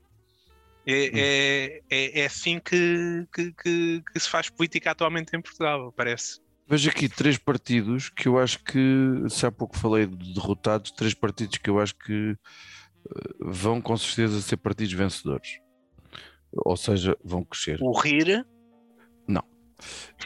[0.87, 5.93] É, é, é, é assim que, que, que, que se faz política atualmente em Portugal,
[5.93, 6.44] parece.
[6.67, 8.79] Vejo aqui três partidos que eu acho que,
[9.29, 13.97] se há pouco falei de derrotados, três partidos que eu acho que eh, vão com
[13.97, 15.59] certeza ser partidos vencedores.
[16.53, 17.79] Ou seja, vão crescer.
[17.83, 18.45] O RIR,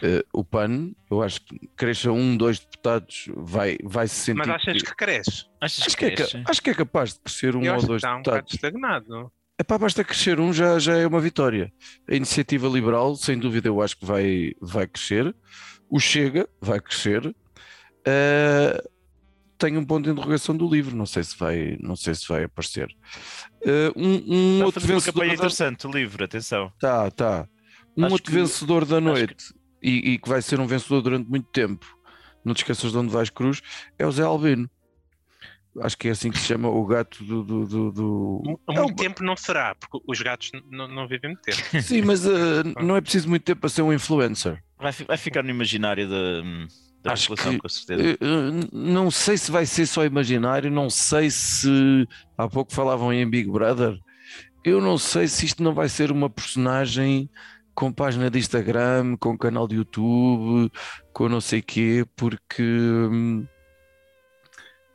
[0.02, 4.38] Eh, o PAN, eu acho que cresça um, dois deputados, vai, vai se sentir.
[4.38, 5.44] mas achas que- que cresce?
[5.60, 6.32] Achas Acho que, é, cresce?
[6.42, 8.18] ca- acho que é capaz de crescer um Eu ou acho que dois está um
[8.22, 8.54] bocado deputados.
[8.54, 9.32] estagnado.
[9.58, 11.72] Epá, basta crescer um, já, já é uma vitória.
[12.08, 15.34] A iniciativa liberal, sem dúvida, eu acho que vai, vai crescer.
[15.90, 17.34] O Chega vai crescer.
[18.06, 18.82] Eh,
[19.56, 22.44] tenho um ponto de interrogação do livro, não sei se vai, não sei se vai
[22.44, 22.88] aparecer.
[23.64, 25.12] Eh, um um outro fazer uma vencedor.
[25.14, 26.72] campanha da- interessante, o livro, atenção.
[26.78, 27.48] Tá, tá.
[27.96, 31.28] Um Acho outro que- vencedor da noite e, e que vai ser um vencedor durante
[31.28, 31.86] muito tempo.
[32.44, 33.60] Não te esqueças de onde vais, Cruz.
[33.98, 34.70] É o Zé Albino.
[35.80, 37.42] Acho que é assim que se chama o gato do.
[37.44, 41.30] do, do, do- Mu- É Muito um- tempo não será, porque os gatos não- vivem
[41.30, 41.58] muito tempo.
[41.82, 44.62] Sim, mas eh, não é preciso muito tempo para ser um influencer.
[44.78, 46.42] Vai, vai ficar no imaginário da,
[47.02, 48.02] da Acho que- com certeza.
[48.10, 53.12] Eh, eh, Não sei se vai ser só imaginário, não sei se há pouco falavam
[53.12, 53.96] em Big Brother.
[54.64, 57.30] Eu não sei se isto não vai ser uma personagem
[57.74, 60.70] com página de Instagram, com canal de YouTube,
[61.12, 63.46] com não sei quê, porque hum,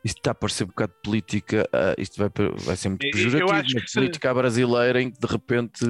[0.03, 1.67] isto está a parecer um bocado de política.
[1.71, 2.29] ah, isto vai,
[2.65, 5.85] vai ser muito pejorativo, mas se- política à brasileira em que de repente,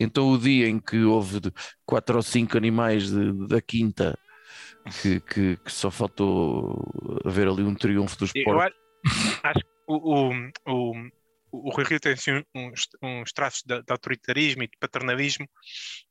[0.00, 1.40] então o dia em que houve
[1.84, 4.18] quatro ou cinco animais de- da quinta
[5.02, 8.64] que, que- que só faltou haver ali um triunfo dos porcos.
[8.64, 10.94] acho, acho que o, o, o,
[11.66, 15.48] o Rui Rio tem assim, uns, uns traços de, de autoritarismo e de paternalismo,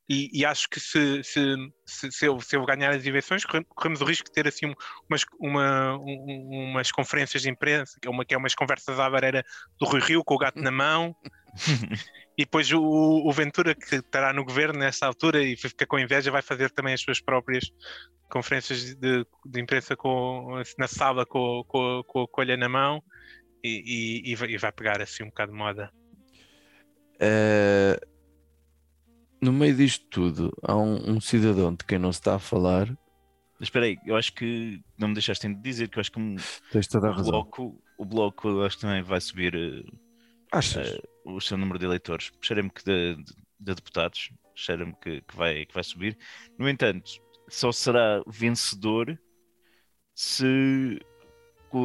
[0.06, 3.64] e, e acho que se, se, se, se eu, se eu ganhar as eleições, corre-
[3.64, 4.74] corremos o risco de ter assim
[5.08, 9.08] umas, uma, um- umas conferências de imprensa, que é, uma, que é umas conversas à
[9.08, 9.42] barreira
[9.80, 11.16] do Rui Rio com o gato na mão.
[12.38, 16.30] E depois o, o Ventura, que estará no governo nessa altura e fica com inveja,
[16.30, 17.64] vai fazer também as suas próprias
[18.28, 23.02] conferências de, de imprensa com, na sala com, com, com a colha na mão
[23.66, 25.90] e, e- e vai, pegar assim um bocado de moda.
[27.20, 27.98] Eh,
[29.40, 32.88] no meio disto tudo, há um, um cidadão de quem não se está a falar.
[33.58, 36.18] Mas espera aí, eu acho que não me deixaste de dizer que eu acho que
[36.20, 36.36] um-
[36.70, 37.32] Tens toda a o razão.
[37.32, 39.54] bloco, o bloco eu acho que também vai subir
[40.52, 40.98] Achas?
[41.24, 42.30] o seu número de eleitores.
[42.42, 46.18] Cheira-me que de, de- de deputados, cheira-me que, que vai, que vai subir.
[46.58, 47.10] No entanto,
[47.48, 49.18] só será vencedor
[50.14, 50.98] se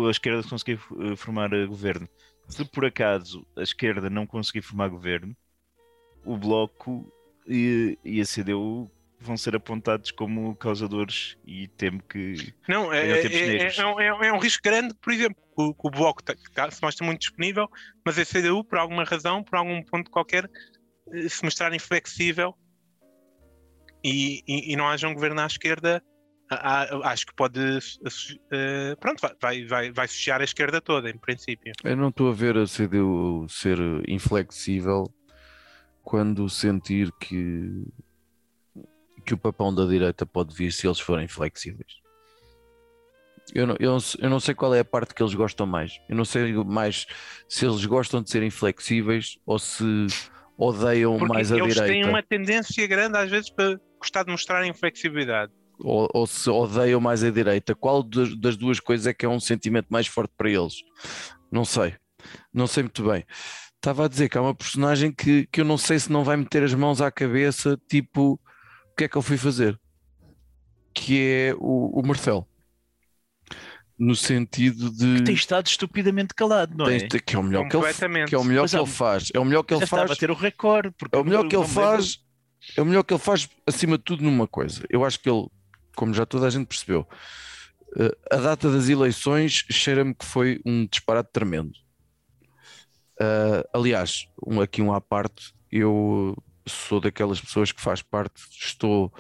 [0.08, 2.08] a esquerda conseguir eh, formar eh, governo.
[2.48, 5.36] Se por acaso a esquerda não conseguir formar governo,
[6.26, 7.12] o Bloco
[7.48, 13.26] e, e a CDU vão ser apontados como causadores e temo que Não, é, é,
[13.28, 15.92] é- é um, é um- é um risco grande, por exemplo, que o, que o
[15.92, 17.68] Bloco tá- tá- se mostra muito disponível,
[18.06, 20.50] mas a CDU, por alguma razão, por algum ponto qualquer,
[21.14, 22.56] eh, se mostrar inflexível
[24.04, 26.04] e, e- e não haja um governo à esquerda,
[27.04, 27.60] acho que pode.
[28.52, 31.74] eh, pronto, vai, vai, vai, sujar a esquerda toda, em princípio.
[31.84, 35.12] Eu não estou a ver a CDU ser inflexível
[36.04, 37.86] quando sentir que,
[39.26, 42.02] que o papão da direita pode vir se eles forem flexíveis.
[43.54, 46.00] Eu não, eu, eu não sei qual é a parte que eles gostam mais.
[46.08, 47.06] Eu não sei mais
[47.48, 50.08] se eles gostam de serem flexíveis ou se
[50.58, 52.10] odeiam Porque mais a eles têm direita.
[52.10, 55.52] uma tendência grande, às vezes, para gostar de mostrar inflexibilidade.
[55.84, 57.74] Ou, ou se odeiam mais a direita.
[57.76, 60.76] Qual das, das duas coisas é que é um sentimento mais forte para eles?
[61.52, 61.96] Não sei,
[62.54, 63.26] não sei muito bem.
[63.76, 66.38] Estava a dizer que há uma personagem que, que eu não sei se não vai
[66.38, 68.34] meter as mãos à cabeça, tipo,
[68.92, 69.80] o que é que eu fui fazer?
[70.94, 72.46] Que é o, o Marcelo.
[73.98, 75.24] No sentido de.
[75.24, 76.98] tem estado estupidamente calado, não é?
[76.98, 78.30] de- que é o melhor que ele, Completamente.
[78.30, 79.28] que é o melhor Mas que ele faz.
[79.34, 80.10] É o melhor que ele está a faz.
[80.12, 80.92] bater o recorde.
[80.98, 82.18] Porque É o melhor que ele faz.
[82.76, 84.84] É o melhor que ele faz, acima de tudo, numa coisa.
[84.90, 85.48] Eu acho que ele,
[85.96, 87.08] como já toda a gente percebeu,
[87.98, 91.74] eh, a data das eleições cheira-me que foi um disparate tremendo.
[93.22, 96.36] Ah, aliás, um, aqui um à parte, eu
[96.68, 99.14] sou daquelas pessoas que faz parte, estou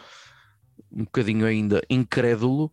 [0.92, 2.72] um bocadinho ainda incrédulo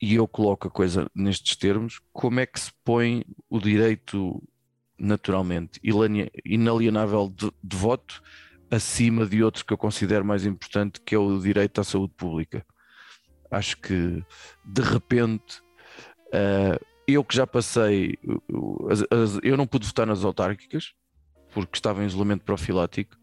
[0.00, 4.42] e eu coloco a coisa nestes termos, como é que se põe o direito
[4.98, 5.80] naturalmente
[6.44, 8.22] inalienável de, de voto
[8.70, 12.64] acima de outro que eu considero mais importante, que é o direito à saúde pública.
[13.50, 14.22] Acho que
[14.64, 15.62] de repente
[16.32, 18.18] ah, eu que já passei,
[18.52, 20.92] uh, as- as- eu não pude votar nas autárquicas
[21.54, 23.16] porque estava em isolamento profilático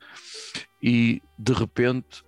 [0.82, 2.24] e de repente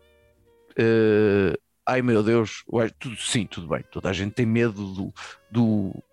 [0.77, 2.63] eh, ai meu Deus,
[2.99, 5.13] tudo, sim, tudo bem, toda a gente tem medo do,
[5.49, 6.03] do-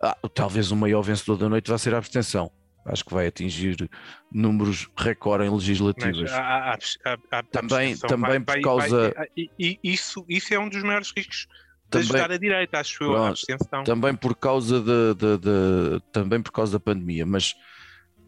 [0.00, 2.48] ah, talvez o maior vencedor da noite vá ser a abstenção.
[2.86, 3.88] Acho que vai atingir
[4.30, 6.30] números recorde em legislativas.
[6.32, 10.52] há- há- há- há- há- a Também- abstenção também por causa- e- e isso, isso
[10.52, 11.46] é um dos maiores riscos
[11.90, 13.28] de Também- a direita, acho eu, a Pronto.
[13.30, 13.84] abstenção.
[13.84, 17.54] também por causa da, da- da- também por causa da pandemia, mas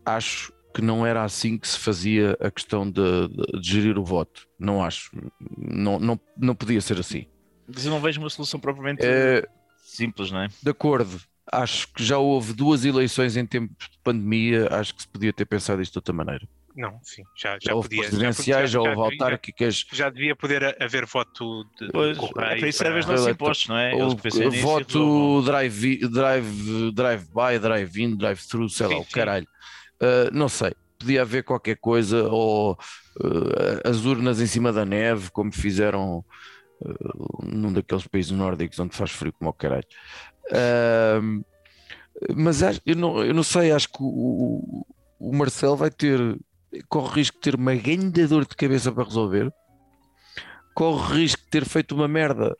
[0.05, 4.05] acho que não era assim que se fazia a questão de, de- de gerir o
[4.05, 4.47] voto.
[4.59, 5.11] Não acho.
[5.57, 7.27] Não, não, não podia ser assim.
[7.67, 9.43] Mas eu não vejo uma solução propriamente É,
[9.79, 10.49] simples, não é?
[10.63, 11.21] de acordo.
[11.53, 14.69] Acho que já houve duas eleições em tempo de pandemia.
[14.71, 16.47] Acho que se podia ter pensado isto de outra maneira.
[16.77, 18.03] Não, sim, já, já Já houve podia.
[18.03, 19.85] presidenciais, já, já, houve já, autárquicas.
[19.91, 23.69] já devia poder haver voto de, Pois, correio é para isso servem os nossos impostos,
[23.69, 23.95] não é?
[23.95, 29.11] O voto drive, drive, drive-by, drive-in, drive-through, sei lá, Sim, o sim.
[29.11, 29.47] caralho.
[30.03, 35.31] Uh, não sei, podia haver qualquer coisa, ou uh, as urnas em cima da neve,
[35.31, 36.23] como fizeram
[36.83, 39.87] uh, num daqueles países nórdicos onde faz frio como o caralho.
[40.51, 41.45] Uh,
[42.37, 44.87] mas acho- eu, não, eu não sei, acho que o,
[45.19, 46.19] o Marcelo vai ter,
[46.89, 49.53] corre o risco de ter uma grande dor de cabeça para resolver,
[50.75, 52.57] corre o risco de ter feito uma merda.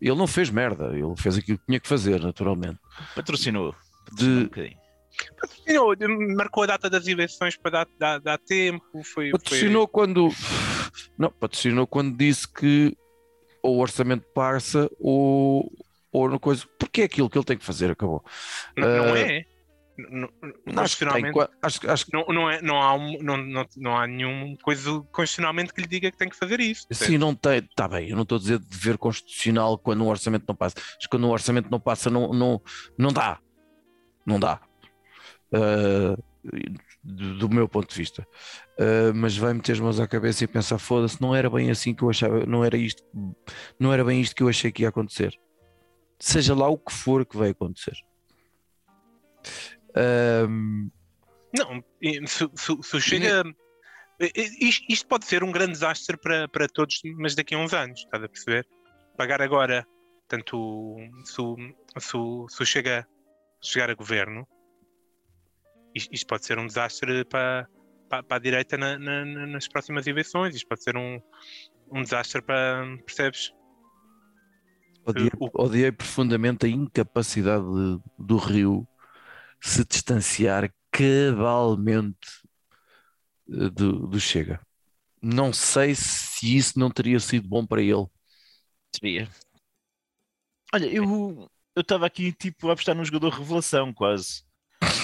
[0.00, 2.78] Ele não fez merda, ele fez aquilo que tinha que fazer, naturalmente.
[3.14, 3.74] Patrocinou.
[4.12, 4.76] De- Patrocinou um bocadinho.
[5.40, 9.02] Patrocinou, marcou a data das eleições para dar, dar, dar tempo.
[9.04, 10.28] Foi, Patrocinou quando.
[11.16, 12.96] Não, patrocinou quando disse que
[13.62, 15.70] ou o orçamento passa ou,
[16.12, 16.64] ou no coisa.
[16.78, 18.22] Porque é aquilo que ele tem que fazer, acabou.
[18.76, 19.44] não, não Uh, é.
[19.98, 23.36] Não- Acho que, tem, Constitucionalmente, qua- acho, acho que não, não, é, não, há não,
[23.36, 26.86] não, não há nenhum coisa constitucionalmente que lhe diga que tem que fazer isso.
[26.90, 27.58] Sim, não tem.
[27.58, 30.76] Está bem, eu não estou a dizer de dever constitucional quando um orçamento não passa.
[30.96, 32.60] Mas quando um orçamento não passa, não, não,
[32.98, 33.38] não dá.
[34.24, 34.60] Não dá.
[35.52, 36.16] Ah,
[37.04, 38.26] do, do meu ponto de vista.
[38.78, 41.94] Ah, mas vai meter as mãos à cabeça e pensar: foda-se, não era bem assim
[41.94, 43.02] que eu achava, não era isto,
[43.78, 45.38] não era bem isto que eu achei que ia acontecer.
[46.24, 47.96] Seja lá o que for que vai acontecer.
[49.92, 50.46] Ah,
[51.52, 51.84] Não,
[52.28, 53.42] se, se- se chega.
[54.60, 57.98] Isto, isto pode ser um grande desastre para, para todos, mas daqui a uns anos,
[57.98, 58.64] estás a perceber?
[59.16, 59.84] Pagar agora,
[60.28, 61.76] tanto se, o-
[62.64, 63.04] chega
[63.60, 64.46] chegar a governo,
[65.92, 67.68] isto, isto pode ser um desastre para,
[68.08, 71.20] para, para a direita na- na- nas próximas eleições, isto pode ser um,
[71.90, 73.52] um desastre para, percebes?
[75.04, 78.86] Odiei, O- odiei profundamente a incapacidade de- do Rio
[79.60, 82.28] se distanciar cabalmente
[83.48, 84.60] eh, do, do Chega.
[85.22, 88.06] Não sei se isso não teria sido bom para ele.
[88.94, 89.28] Seria.
[90.74, 94.42] Olha, eu eu estava aqui tipo a apostar num jogador revelação quase.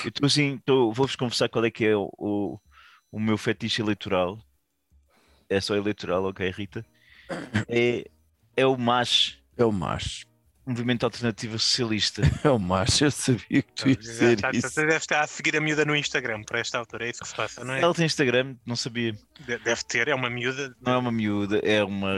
[0.04, 2.60] Eu estou assim, vou-vos confessar qual é que é o, o,
[3.12, 4.38] o meu fetiche eleitoral.
[5.48, 6.84] É só eleitoral, ok, Rita?
[7.68, 8.04] É,
[8.56, 10.26] é o MAS, É o macho.
[10.64, 12.22] Movimento Alternativo Socialista.
[12.44, 13.04] É o macho.
[13.04, 14.68] Eu sabia que tu ias dizer isso.
[14.70, 17.28] Você deve estar a seguir a miúda no Instagram por esta altura, é isso que
[17.28, 17.80] se passa, não é?
[17.80, 19.12] Ela tem Instagram, não sabia.
[19.12, 20.74] De- Deve ter, é uma miúda.
[20.80, 22.14] Não é uma miúda, é uma,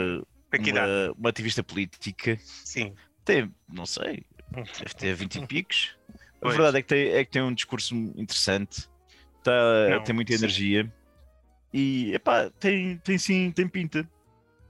[0.52, 2.36] uma, uma ativista política.
[2.42, 2.94] Sim.
[3.24, 5.96] Tem, não sei, deve ter 20 e picos.
[6.08, 6.56] A Pois.
[6.56, 8.88] verdade é que, tem, é que tem um discurso interessante,
[9.44, 9.52] tá,
[9.90, 10.38] Não, tem muita sim.
[10.38, 10.92] energia
[11.72, 14.08] e epá, tem, tem sim, tem pinta.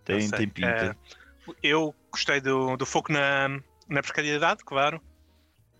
[0.04, 0.68] Tem, tem pinta.
[0.68, 1.19] Eh,
[1.62, 3.48] eu gostei do, do foco na,
[3.88, 5.00] na precariedade, claro.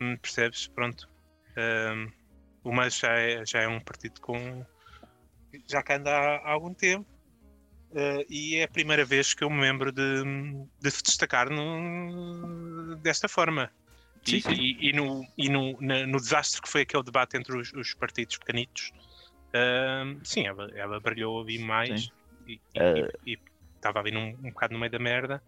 [0.01, 0.68] Hum, percebes?
[0.68, 1.09] Pronto.
[1.57, 2.09] Ehm,
[2.64, 4.64] o MAS já é, já é um partido com.
[5.68, 7.07] já que anda há, há algum tempo.
[7.94, 10.23] eh, e é a primeira vez que eu me lembro de,
[10.81, 13.70] de se destacar no- desta forma.
[14.25, 14.53] Sim, e, sim.
[14.53, 17.94] e- e no, e no, na- no desastre que foi aquele debate entre os, os
[17.94, 18.92] partidos pequenitos,
[19.55, 22.09] ehm, sim, ela, ela brilhou ali mais
[22.46, 23.38] e- e- Eh, e
[23.81, 25.43] estava ali num, um bocado no meio da merda,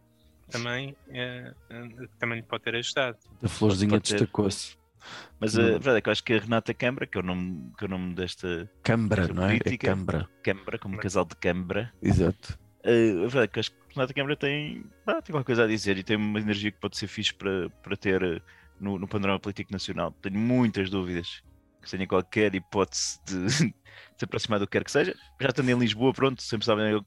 [0.51, 3.17] também, eh, eh, também lhe pode ter ajudado.
[3.43, 4.77] A florzinha destacou-se.
[5.41, 7.73] Mas a verdade é que eu acho que a Renata Câmara, que é o nome,
[7.77, 9.57] que é o nome desta Câmara, não é?
[9.57, 9.89] É Política.
[9.89, 10.29] Câmara.
[10.43, 12.59] Câmara, como Mas- casal de Câmara, Exato.
[12.85, 15.65] Uh, a verdade é que acho que a Renata Câmara tem, pá, tem qualquer coisa
[15.65, 18.43] a dizer e tem uma energia que pode ser fixe para, para ter uh,
[18.81, 20.13] no, no panorama político nacional.
[20.21, 21.43] Tenho muitas dúvidas
[21.91, 23.51] tenha qualquer hipótese de
[24.17, 25.15] se aproximar do que quer que seja.
[25.41, 27.05] Já estando em Lisboa, pronto, sempre sabem, eu,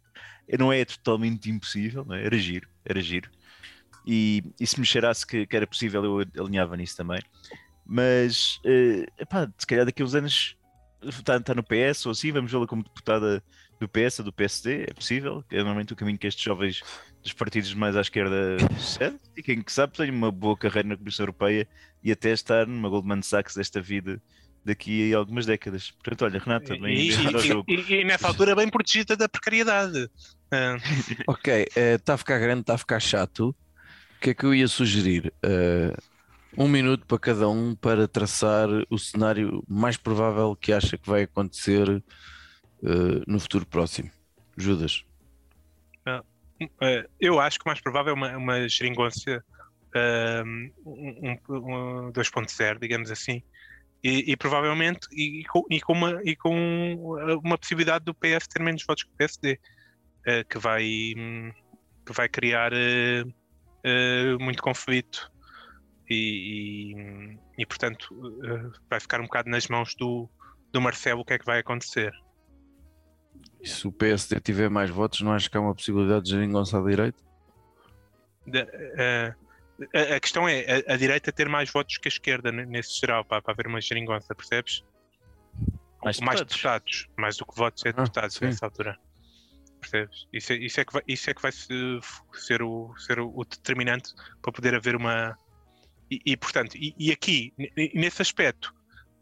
[0.60, 2.26] não é totalmente impossível, não é?
[2.26, 3.30] era giro, era giro.
[4.06, 7.20] E, e se me cheirasse que, que era possível, eu alinhava nisso também.
[7.86, 10.58] Mas, uh, epá, se calhar daqui a uns anos
[11.04, 13.43] está, está no PS ou assim, vamos vê-la como deputada
[13.80, 16.82] do PS ou do PSD, é possível, é normalmente o caminho que estes jovens
[17.22, 18.58] dos partidos mais à esquerda
[19.36, 21.68] e quem que sabe tem uma boa carreira na Comissão Europeia
[22.04, 24.22] e até estar numa Goldman Sachs desta vida
[24.66, 25.91] daqui a algumas décadas.
[25.91, 27.66] Portanto, olha, Renata, bem vindo ao jogo.
[27.68, 30.09] e- e nessa altura bem protegida da precariedade.
[30.51, 30.76] Ah,
[31.28, 33.49] Ok, está a ficar grande, está a ficar chato.
[33.49, 33.55] O
[34.20, 35.34] que é que eu ia sugerir?
[35.43, 35.93] Eh,
[36.57, 41.24] Um minuto para cada um para traçar o cenário mais provável que acha que vai
[41.24, 42.01] acontecer
[42.84, 44.09] eh, no futuro próximo.
[44.57, 45.03] Judas.
[46.82, 49.43] Eh, eu acho que o mais provável é uma, uma geringonça
[50.45, 53.43] um, um, um 2.0, digamos assim,
[54.06, 58.62] e, e provavelmente e, com, e, com uma, e com uma possibilidade do PS ter
[58.62, 60.84] menos votos que o PSD, uh, que, vai,
[62.06, 65.32] que vai criar uh, uh, muito conflito
[66.08, 68.16] e, e, e portanto
[68.88, 70.30] vai ficar um bocado nas mãos do,
[70.72, 72.14] do Marcelo o que é que vai acontecer.
[73.60, 76.78] E se o PSD tiver mais votos, não acho que há uma possibilidade de geringonça
[76.78, 77.18] à direita?
[78.45, 78.68] De,
[79.93, 83.26] a, a, questão é a, a, direita ter mais votos que a esquerda nesse geral,
[83.26, 84.84] para, para haver uma geringonça, percebes?
[86.03, 87.07] Mais, mais deputados.
[87.17, 88.97] mais do que votos é deputados ah, nessa altura.
[89.82, 90.28] Percebes?
[90.32, 94.13] Isso é, isso é, que, vai, isso é que vai ser, o, ser o determinante
[94.41, 95.38] para poder haver uma.
[96.09, 97.51] E, e portanto, e, e, aqui,
[97.93, 98.73] nesse aspecto,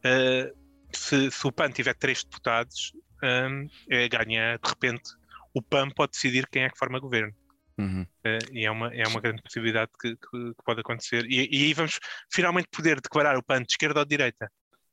[0.05, 0.53] uh,
[0.91, 2.91] se, se, o PAN tiver três deputados,
[3.23, 5.11] um, é, ganha de repente.
[5.53, 7.33] O PAN pode decidir quem é que forma governo.
[7.77, 8.01] Uhum.
[8.01, 11.25] Uh, e é uma, é uma grande possibilidade que, que, que pode acontecer.
[11.25, 11.99] E, e, aí vamos
[12.31, 14.51] finalmente poder declarar o PAN de esquerda ou de direita.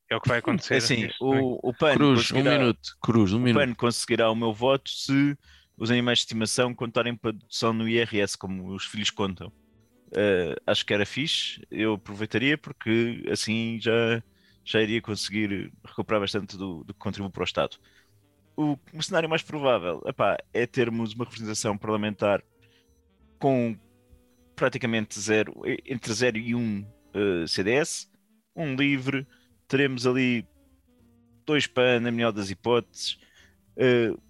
[0.08, 0.76] É o que vai acontecer.
[0.76, 2.96] Assim, o, o PAN Cruz, um minuto.
[3.02, 3.62] Cruz, um o minuto.
[3.62, 5.36] PAN conseguirá o meu voto se
[5.76, 9.48] os animais de estimação contarem para dedução no IRS, como os filhos contam.
[10.08, 14.20] Uh, acho que era fixe, eu aproveitaria porque assim já,
[14.64, 17.76] já iria conseguir recuperar bastante do, do que contribuo para o Estado.
[18.56, 22.42] O, o cenário mais provável epá, é termos uma representação parlamentar
[23.40, 23.76] com
[24.54, 25.54] praticamente zero,
[25.86, 28.08] entre 0 e 1 um, uh, CDS,
[28.54, 29.26] um livre,
[29.66, 30.46] teremos ali
[31.46, 33.18] dois PAN, na melhor das hipóteses,
[33.76, 34.20] uh,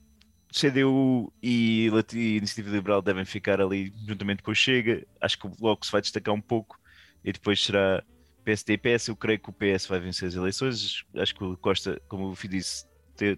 [0.53, 5.51] CDU e a Iniciativa Liberal devem ficar ali juntamente com o Chega, acho que o
[5.51, 6.79] Bloco se vai destacar um pouco
[7.25, 8.03] e depois será
[8.45, 11.57] PSD e PS, eu creio que o PS vai vencer as eleições, acho que o
[11.57, 12.87] Costa, como o Fih disse,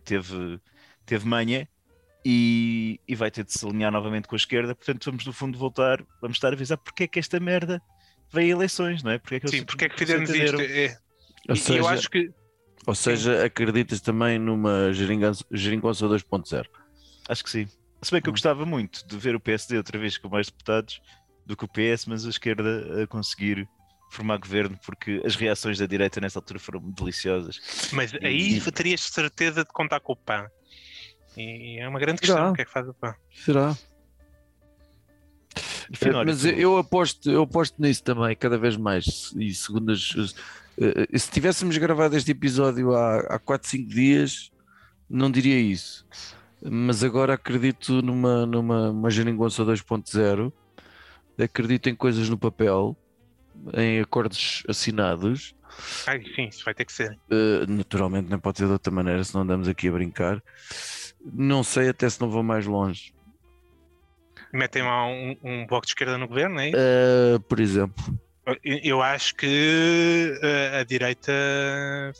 [0.05, 0.61] teve,
[1.05, 1.69] teve manha,
[2.25, 4.75] e, e, vai ter de se alinhar novamente com a esquerda.
[4.75, 7.83] Portanto, vamos no fundo voltar, vamos estar a avisar porque é que esta merda
[8.33, 9.19] veio a eleições, não é?
[9.19, 10.61] Porque é que Sim, porque é que fizemos isto?
[10.61, 10.97] É.
[11.49, 12.31] Ou, seja, eu acho que...
[12.87, 16.67] ou seja, acreditas também numa geringonça 2.0?
[17.29, 17.67] Acho que sim.
[18.01, 18.35] Se bem que eu hum.
[18.35, 21.01] gostava muito de ver o PSD outra vez com mais deputados
[21.45, 23.69] do que o PS, mas a esquerda a conseguir
[24.13, 27.91] formar governo, porque as reações da direita nessa altura foram deliciosas.
[27.93, 28.73] Mas aí e...
[28.73, 30.47] terias certeza de contar com o PAN.
[31.37, 32.51] E é uma grande questão Será?
[32.51, 33.15] o que é que faz o PAN.
[33.35, 33.77] Será?
[36.25, 39.33] Mas eu aposto, eu aposto nisso também, cada vez mais.
[39.37, 40.35] E segundo as,
[40.79, 44.51] eh, se tivéssemos gravado este episódio há, há 4, 5 dias,
[45.09, 46.07] não diria isso.
[46.65, 50.53] Mas agora acredito numa, numa uma geringonça 2.0,
[51.43, 52.97] acredito em coisas no papel,
[53.75, 55.55] em acordos assinados.
[56.07, 57.19] Ai, sim, isso vai ter que ser.
[57.31, 60.43] Uh, naturalmente não pode ser de outra maneira, se não andamos aqui a brincar.
[61.25, 63.15] Não sei até se não vou mais longe.
[64.53, 66.79] Metem lá um, um bloco de esquerda no governo, é isso?
[66.79, 68.21] Uh, por exemplo.
[68.65, 71.33] Eu acho que uh, a direita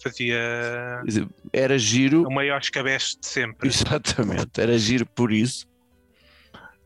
[0.03, 1.03] fazia.
[1.53, 2.27] Era giro.
[2.27, 3.69] O maior escabeche de sempre.
[3.69, 5.67] Exatamente, era giro por isso.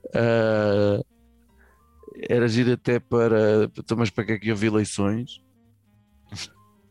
[0.06, 1.04] Uh,
[2.28, 3.70] era giro até para.
[3.78, 5.42] Então, mas para que é que houve eleições?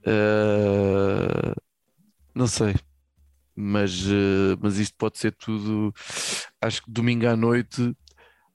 [0.05, 1.59] Uh,
[2.33, 2.75] não sei
[3.55, 5.93] mas, uh, mas isto pode ser tudo.
[6.61, 7.95] Acho que domingo à noite,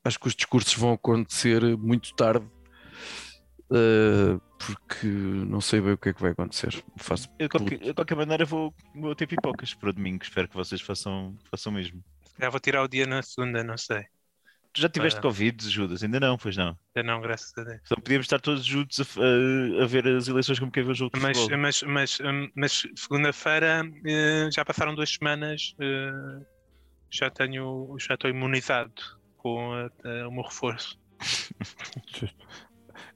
[0.04, 2.46] acho que os discursos vão acontecer muito tarde,
[3.70, 6.84] uh, porque não sei bem o que é que vai acontecer.
[6.96, 10.22] Faço de, qualquer, de qualquer maneira, vou, vou ter pipocas para o domingo.
[10.22, 12.02] Espero que vocês façam, façam mesmo.
[12.38, 14.04] Já vou tirar o dia na segunda, não sei.
[14.72, 15.22] Tu já tiveste ah.
[15.22, 16.02] Covid, Judas?
[16.02, 16.78] Ainda não, pois não?
[16.94, 17.80] Ainda não, graças a Deus.
[17.84, 20.94] Então podíamos estar todos juntos a, a, a ver as eleições como quem vê o
[20.94, 21.48] jogo mas.
[21.48, 22.18] Mas, mas,
[22.54, 26.44] mas segunda-feira eh, já passaram duas semanas, eh,
[27.10, 28.92] já tenho, já estou imunizado
[29.36, 30.98] com a, o meu reforço.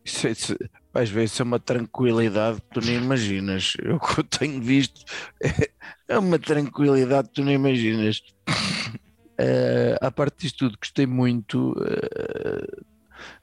[0.04, 0.56] Isso, isso,
[0.92, 3.72] vais ver, isso é uma tranquilidade que tu nem imaginas.
[3.82, 5.02] Eu que eu tenho visto
[5.42, 5.70] é,
[6.08, 8.20] é uma tranquilidade que tu nem imaginas.
[9.34, 11.72] Uh, parte disto tudo, gostei muito.
[11.72, 12.84] Uh,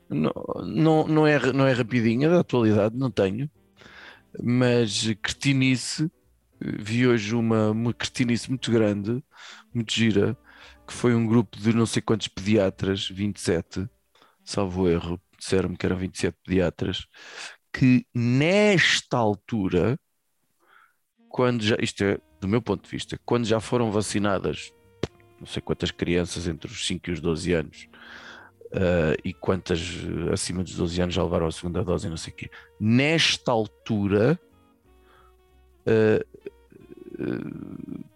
[0.10, 0.32] não,
[0.66, 3.50] não, não, é, não é rapidinha da atualidade, não tenho,
[4.42, 6.12] mas cretinice.
[6.60, 9.24] Vi hoje uma, uma cretinice muito grande,
[9.74, 10.38] muito gira,
[10.86, 13.89] que foi um grupo de não sei quantos pediatras, 27,
[14.44, 17.08] salvo erro, disseram-me que eram 27 pediatras,
[17.74, 20.00] que nesta altura,
[21.30, 24.72] quando já, isto é do meu ponto de vista, quando já foram vacinadas
[25.42, 27.89] não sei quantas crianças entre os 5 e os 12 anos
[28.74, 32.18] uh, e quantas uh, acima dos 12 anos já levaram a segunda dose e não
[32.18, 32.50] sei o quê.
[32.80, 34.39] Nesta altura,
[35.88, 36.32] uh,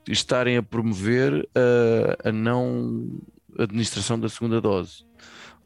[0.07, 1.47] estarem a promover
[2.23, 3.19] a não
[3.57, 5.05] administração da segunda dose.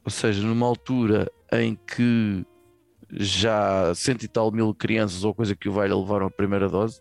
[0.03, 2.45] Ou seja, numa altura em que
[3.11, 6.99] já cento e tal mil crianças ou coisa que o vai levaram a primeira dose,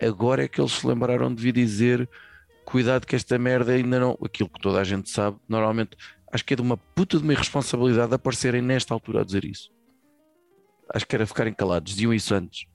[0.00, 2.08] agora é que eles se lembraram de vir dizer
[2.74, 4.18] cuidado que esta merda ainda não.
[4.20, 5.96] Aquilo que toda a gente sabe, normalmente
[6.32, 9.70] acho que é de uma puta de uma irresponsabilidade aparecerem nesta altura a dizer isso.
[10.92, 12.66] Acho que era ficarem calados, diziam isso antes.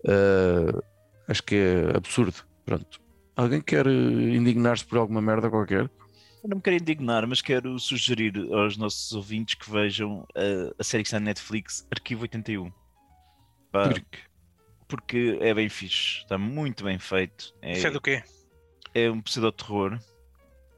[0.00, 0.82] Uh,
[1.28, 2.34] acho que é absurdo.
[2.64, 3.00] Pronto.
[3.36, 5.88] Alguém quer indignar-se por alguma merda qualquer?
[6.42, 10.82] Eu não me quero indignar, mas quero sugerir aos nossos ouvintes que vejam a, a
[10.82, 12.72] série que está na Netflix, Arquivo 81.
[13.70, 14.18] Pá, Porque
[14.88, 17.54] porque é bem fixe, está muito bem feito.
[17.60, 18.22] É, Isso é do quê?
[18.96, 19.98] É um pseudo-terror,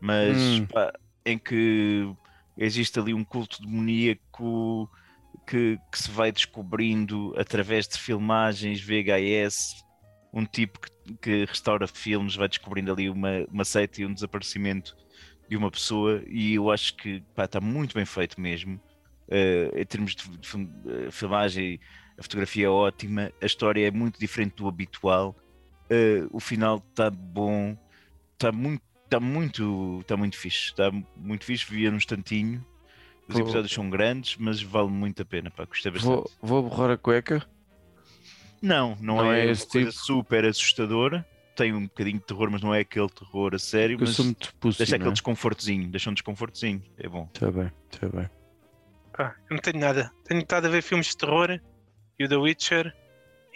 [0.01, 0.67] mas Hum.
[0.67, 0.93] pá,
[1.25, 2.13] em que
[2.57, 4.91] existe ali um culto demoníaco
[5.47, 9.85] que, que se vai descobrindo através de filmagens VHS.
[10.33, 10.91] Um tipo que,
[11.23, 14.95] que restaura filmes vai descobrindo ali uma, uma seita e um desaparecimento
[15.49, 18.79] de uma pessoa, e eu acho que pá, está muito bem feito mesmo.
[19.31, 20.49] Eh, em termos de, de
[21.07, 21.81] eh, filmagem,
[22.19, 25.35] a fotografia é ótima, a história é muito diferente do habitual.
[25.91, 27.77] eh, o final está bom,
[28.39, 32.65] está muito, está muito, está muito fixe, está muito fixe, via num instantinho.
[33.27, 36.09] Os Vou- episódios são grandes, mas vale muito a pena, pá, gostei bastante.
[36.15, 36.31] vou,
[36.63, 37.45] vou borrar a cueca.
[38.63, 40.03] Não, não, Não é, é esse coisa tipo?
[40.05, 41.27] super assustadora.
[41.55, 43.95] Tem um bocadinho de terror, mas não é aquele terror a sério.
[43.97, 45.13] Eu Mas sou muito pussy, deixa não aquele é?
[45.13, 47.27] desconfortozinho, deixa um desconfortozinho, é bom.
[47.27, 48.31] Tá bem, tá bem.
[49.13, 50.13] Pá, eu não tenho nada.
[50.25, 51.61] Tenho estado a ver filmes de terror
[52.19, 52.95] e o The Witcher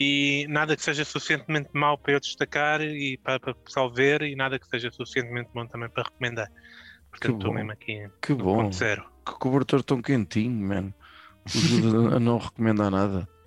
[0.00, 4.22] e nada que seja suficientemente mau para eu destacar e para, para o pessoal ver
[4.22, 6.48] e nada que seja suficientemente bom também para recomendar.
[7.10, 8.56] Portanto, estou mesmo aqui Que no bom.
[8.64, 9.04] ponto zero.
[9.24, 10.94] Que cobertor tão quentinho, mano.
[11.46, 13.28] O Judas a não recomendar nada.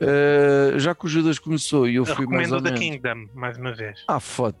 [0.00, 2.70] Eh, já que o Judas começou e eu Eu fui mais recomendo ou o The
[2.70, 2.80] menos.
[2.80, 4.02] Kingdom, mais uma vez.
[4.08, 4.56] Ah, foda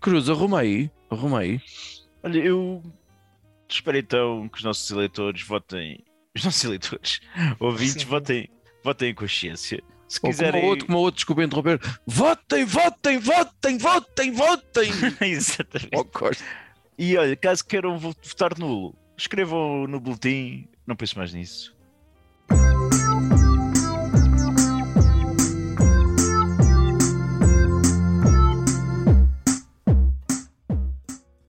[0.00, 0.90] Cruz, arruma aí.
[1.10, 1.60] Arruma aí.
[2.22, 2.82] Olha, eu
[3.68, 6.02] espero então que os nossos eleitores votem.
[6.34, 7.20] Os nossos eleitores,
[7.60, 8.08] ouvintes, Sim.
[8.08, 8.48] votem,
[8.82, 9.82] votem em consciência.
[10.12, 10.62] Se Ou como quiserem.
[10.62, 11.80] o outro, como outro, desculpa interromper.
[12.06, 14.90] Votem, votem, votem, votem, votem.
[15.22, 15.90] Exatamente.
[15.96, 16.30] Oh.
[16.98, 20.68] E olha, caso queiram vo- votar nulo, escrevam no boletim.
[20.86, 21.74] Não penso mais nisso.